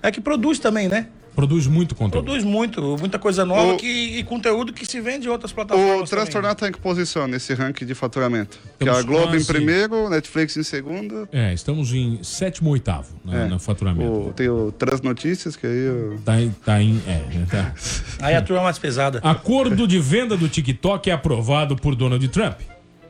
[0.01, 1.08] É que produz também, né?
[1.38, 2.24] Produz muito conteúdo.
[2.26, 3.86] Produz muito, muita coisa nova O- que,
[4.18, 6.10] e conteúdo que se vende em outras plataformas.
[6.10, 8.58] O Transtornar tá em que posição nesse ranking de faturamento?
[8.80, 11.30] Que Estamos a Globo em quase- primeiro, Netflix em segundo.
[11.32, 13.48] É, estamos em sétimo, oitavo né, É.
[13.48, 14.12] no faturamento.
[14.30, 15.88] O, tem o Transnotícias, que aí.
[15.90, 17.00] o- Tá, em- tá em.
[17.08, 17.72] É, né, tá.
[18.20, 19.20] Aí a turma é mais pesada.
[19.24, 22.62] Acordo de venda do TikTok é aprovado por Donald Trump.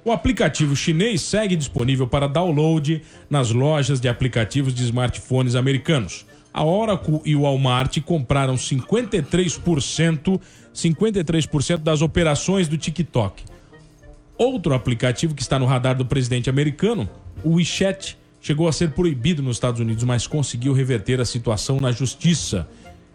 [0.04, 6.26] O aplicativo chinês segue disponível para download nas lojas de aplicativos de smartphones americanos.
[6.58, 10.42] A Oracle e o Walmart compraram 53%,
[10.74, 13.44] 53% das operações do TikTok.
[14.36, 17.08] Outro aplicativo que está no radar do presidente americano,
[17.44, 21.92] o WeChat, chegou a ser proibido nos Estados Unidos, mas conseguiu reverter a situação na
[21.92, 22.68] justiça.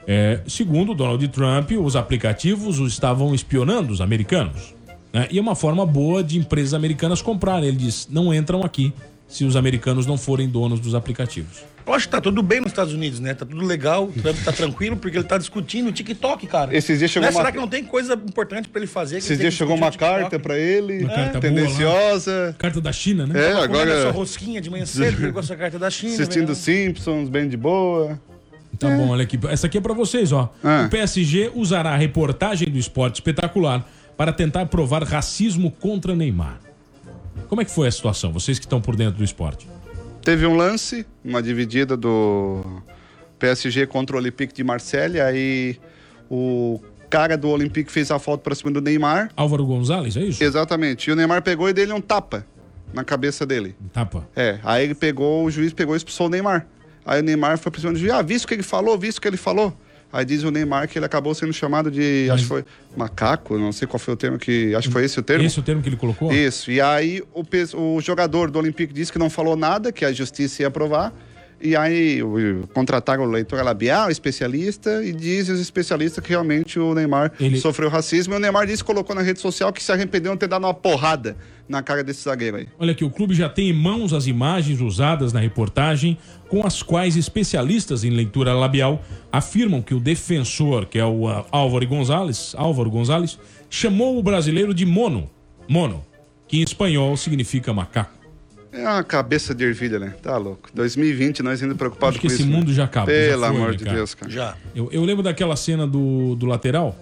[0.06, 4.72] É, segundo Donald Trump, os aplicativos os estavam espionando os americanos.
[5.12, 5.26] né?
[5.32, 7.70] E é uma forma boa de empresas americanas comprarem.
[7.70, 8.94] Ele diz: não entram aqui
[9.32, 11.64] se os americanos não forem donos dos aplicativos.
[11.84, 13.34] Eu acho que tá tudo bem nos Estados Unidos, né?
[13.34, 16.76] Tá tudo legal, o Trump tá tranquilo, porque ele tá discutindo o TikTok, cara.
[16.76, 17.34] Esses dias chegou Né?
[17.34, 19.16] uma- Será que não tem coisa importante pra ele fazer?
[19.18, 22.54] Esses dias chegou uma carta pra ele, Uma carta boa tendenciosa.
[22.58, 23.40] Carta da China, né?
[23.48, 26.12] É, Tava comendo a sua agora rosquinha de manhã cedo, pegou essa carta da China.
[26.14, 26.54] assistindo né?
[26.54, 28.20] Simpsons, bem de boa.
[28.78, 29.38] Tá bom, olha aqui.
[29.48, 30.52] Essa aqui é pra vocês, ó.
[30.62, 30.84] Ah.
[30.86, 33.84] O PSG usará a reportagem do esporte espetacular
[34.16, 36.60] para tentar provar racismo contra Neymar.
[37.48, 38.32] Como é que foi a situação?
[38.32, 39.68] Vocês que estão por dentro do esporte.
[40.22, 42.62] Teve um lance, uma dividida do
[43.38, 45.78] PSG contra o Olympique de Marseille, aí
[46.30, 46.80] o
[47.10, 49.30] cara do Olympique fez a falta pra cima do Neymar.
[49.36, 50.42] Álvaro Gonzalez, é isso?
[50.42, 51.10] Exatamente.
[51.10, 52.46] E o Neymar pegou e dele um tapa
[52.94, 53.74] na cabeça dele.
[53.92, 54.28] Tapa.
[54.36, 56.66] É, aí ele pegou, o juiz pegou e expulsou o Neymar.
[57.04, 59.18] Aí o Neymar foi pra cima do juiz, ah, visto o que ele falou, visto
[59.18, 59.76] o que ele falou.
[60.12, 63.72] Aí diz o Neymar que ele acabou sendo chamado de, acho que foi macaco, não
[63.72, 65.44] sei qual foi o termo que, acho que foi esse o termo.
[65.44, 66.30] Esse é o termo que ele colocou?
[66.30, 66.70] Isso.
[66.70, 67.42] E aí o,
[67.78, 71.14] o jogador do Olympique disse que não falou nada, que a justiça ia aprovar.
[71.62, 72.18] E aí
[72.74, 77.88] contrataram o leitor labial, especialista, e dizem os especialistas que realmente o Neymar Ele- sofreu
[77.88, 78.34] racismo.
[78.34, 80.74] E o Neymar disse, colocou na rede social que se arrependeu de ter dado uma
[80.74, 81.36] porrada
[81.68, 82.68] na cara desse zagueiro aí.
[82.78, 86.82] Olha aqui, o clube já tem em mãos as imagens usadas na reportagem, com as
[86.82, 92.54] quais especialistas em leitura labial afirmam que o defensor, que é o ah, Álvaro Gonzalez,
[92.56, 93.38] Álvaro Gonzalez,
[93.70, 95.30] chamou o brasileiro de mono,
[95.68, 96.04] mono,
[96.48, 98.21] que em espanhol significa macaco.
[98.72, 100.14] É uma cabeça de ervilha, né?
[100.22, 100.70] Tá louco.
[100.74, 102.50] 2020, nós ainda preocupados Acho que com esse isso.
[102.50, 102.56] né?
[102.56, 103.96] mundo já acabou, já Pelo foi, amor né, de cara?
[103.96, 104.32] Deus, cara.
[104.32, 104.54] Já.
[104.74, 106.96] Eu, eu lembro daquela cena do, do lateral,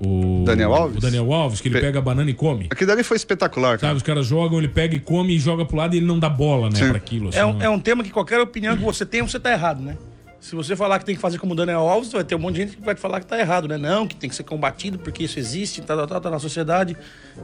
[0.00, 0.98] o Daniel Alves?
[0.98, 2.66] O Daniel Alves, que ele Pe- pega a banana e come.
[2.70, 3.88] Aquilo dali foi espetacular, cara.
[3.90, 6.18] Sabe, os caras jogam, ele pega e come e joga pro lado e ele não
[6.20, 6.88] dá bola, né, Sim.
[6.88, 7.28] pra aquilo.
[7.30, 9.50] assim, É um, não- é um tema que qualquer opinião que você tenha, você tá
[9.52, 9.96] errado, né?
[10.40, 12.54] Se você falar que tem que fazer como o Daniel Alves, vai ter um monte
[12.56, 13.76] de gente que vai te falar que tá errado, né?
[13.76, 16.96] Não, que tem que ser combatido porque isso existe, tá, tá, tá, tá na sociedade.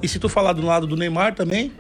[0.03, 1.71] E se tu falar do lado do Neymar também,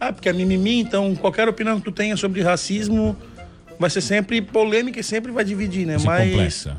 [0.00, 3.16] ah, porque é mimimi, então qualquer opinião que tu tenha sobre racismo
[3.78, 5.98] vai ser sempre polêmica e sempre vai dividir, né?
[5.98, 6.76] Ser Mas complexa.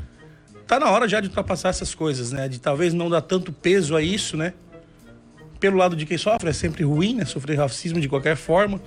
[0.66, 2.48] tá na hora já de ultrapassar essas coisas, né?
[2.48, 4.52] De talvez não dar tanto peso a isso, né?
[5.58, 7.24] Pelo lado de quem sofre, é sempre ruim, né?
[7.24, 8.80] Sofrer racismo de qualquer forma.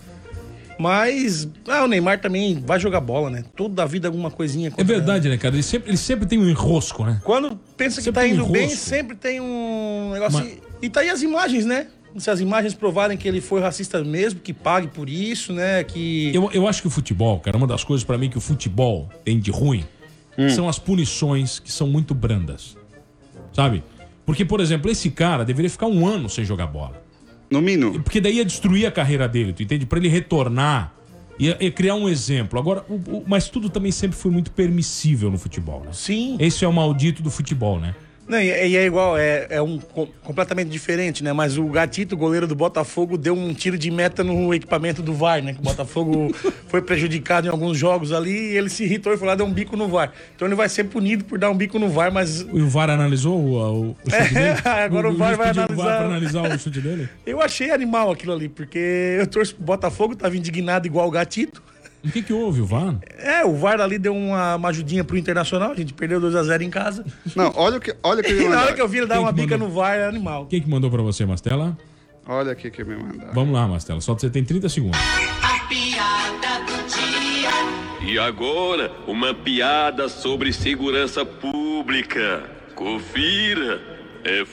[0.79, 3.43] Mas ah, o Neymar também vai jogar bola, né?
[3.55, 4.71] Toda a vida alguma coisinha.
[4.77, 5.53] É verdade, né, cara?
[5.53, 7.19] Ele sempre, ele sempre tem um enrosco, né?
[7.25, 10.39] Quando pensa que Sempre tá indo um bem, sempre tem um negócio.
[10.39, 11.87] Mas- E tá aí as imagens, né?
[12.17, 15.83] Se as imagens provarem que ele foi racista mesmo, que pague por isso, né?
[15.83, 16.31] Que.
[16.33, 19.09] Eu, eu acho que o futebol, cara, uma das coisas pra mim que o futebol
[19.23, 19.85] tem de ruim
[20.55, 22.77] são as punições que são muito brandas.
[23.53, 23.83] Sabe?
[24.25, 27.01] Porque, por exemplo, esse cara deveria ficar um ano sem jogar bola.
[27.51, 27.99] No mínimo.
[28.01, 29.85] Porque daí ia destruir a carreira dele, tu entende?
[29.85, 30.93] Pra ele retornar,
[31.37, 32.57] ia criar um exemplo.
[32.59, 35.89] Agora, o- o- mas tudo também sempre foi muito permissível no futebol, né?
[35.93, 36.37] Sim.
[36.39, 37.95] Esse é o maldito do futebol, né?
[38.29, 41.33] Não, e, e é igual, é, é um co- completamente diferente, né?
[41.33, 45.41] Mas o Gatito, goleiro do Botafogo, deu um tiro de meta no equipamento do VAR,
[45.43, 45.53] né?
[45.53, 46.31] Que o Botafogo
[46.69, 49.51] foi prejudicado em alguns jogos ali e ele se irritou e foi lá dar um
[49.51, 50.13] bico no VAR.
[50.35, 52.89] Então ele vai ser punido por dar um bico no VAR, mas E o VAR
[52.91, 54.59] analisou o, o, o chute dele?
[54.63, 55.97] agora o VAR juiz vai pediu o analisar.
[55.97, 57.09] pra analisar o chute dele?
[57.25, 61.63] eu achei animal aquilo ali, porque eu torço pro Botafogo, tava indignado igual o Gatito.
[62.03, 62.95] O que que houve, o VAR?
[63.17, 66.69] É, o VAR ali deu uma, uma ajudinha pro Internacional, a gente perdeu 2x0 em
[66.69, 67.05] casa.
[67.35, 69.15] Não, olha o que, olha o que E na hora que eu vi ele dar
[69.15, 69.67] Quem uma bica mandou?
[69.67, 70.45] no VAR, é animal.
[70.45, 71.77] Quem que mandou pra você, Mastela?
[72.25, 73.33] Olha aqui que me mandaram.
[73.33, 73.99] Vamos lá, Mastela.
[74.01, 74.99] Só você tem 30 segundos.
[78.01, 82.43] E agora, uma piada sobre segurança pública.
[82.75, 83.81] Confira.
[84.23, 84.45] É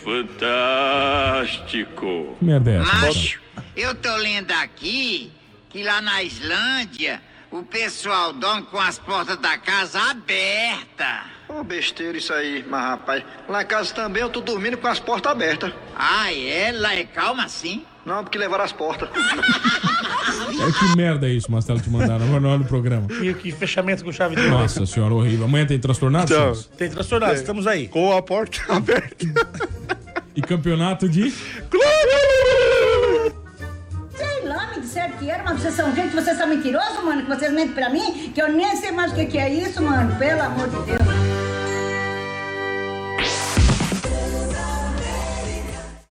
[1.37, 2.37] fantástico.
[2.39, 2.95] Que merda é essa?
[2.97, 3.41] Macho,
[3.77, 5.31] eu tô lendo aqui
[5.69, 7.21] que lá na Islândia
[7.59, 11.25] o pessoal dorme com as portas da casa abertas.
[11.49, 15.01] Ô, besteira isso aí, mas rapaz, lá em casa também eu tô dormindo com as
[15.01, 15.73] portas abertas.
[15.97, 16.73] Ah, é?
[16.73, 17.85] Lá é calma assim?
[18.05, 19.09] Não, porque levaram as portas.
[20.47, 23.07] É, que merda é isso, Mastela, te mandaram agora na hora do programa.
[23.23, 24.53] E que fechamento com chave de ouro.
[24.53, 25.45] Nossa senhora, horrível.
[25.45, 26.29] Amanhã tem transtornado?
[26.29, 26.67] Senhores?
[26.77, 27.89] Tem transtornado, estamos aí.
[27.89, 29.27] Com a porta aberta.
[30.35, 31.25] E campeonato de.
[31.25, 31.33] Me
[34.87, 37.91] disseram que era, mas vocês são gente, vocês são mentirosos, mano, que vocês mentem pra
[37.91, 40.77] mim, que eu nem sei mais o que que é isso, mano, pelo amor de
[40.85, 41.36] Deus.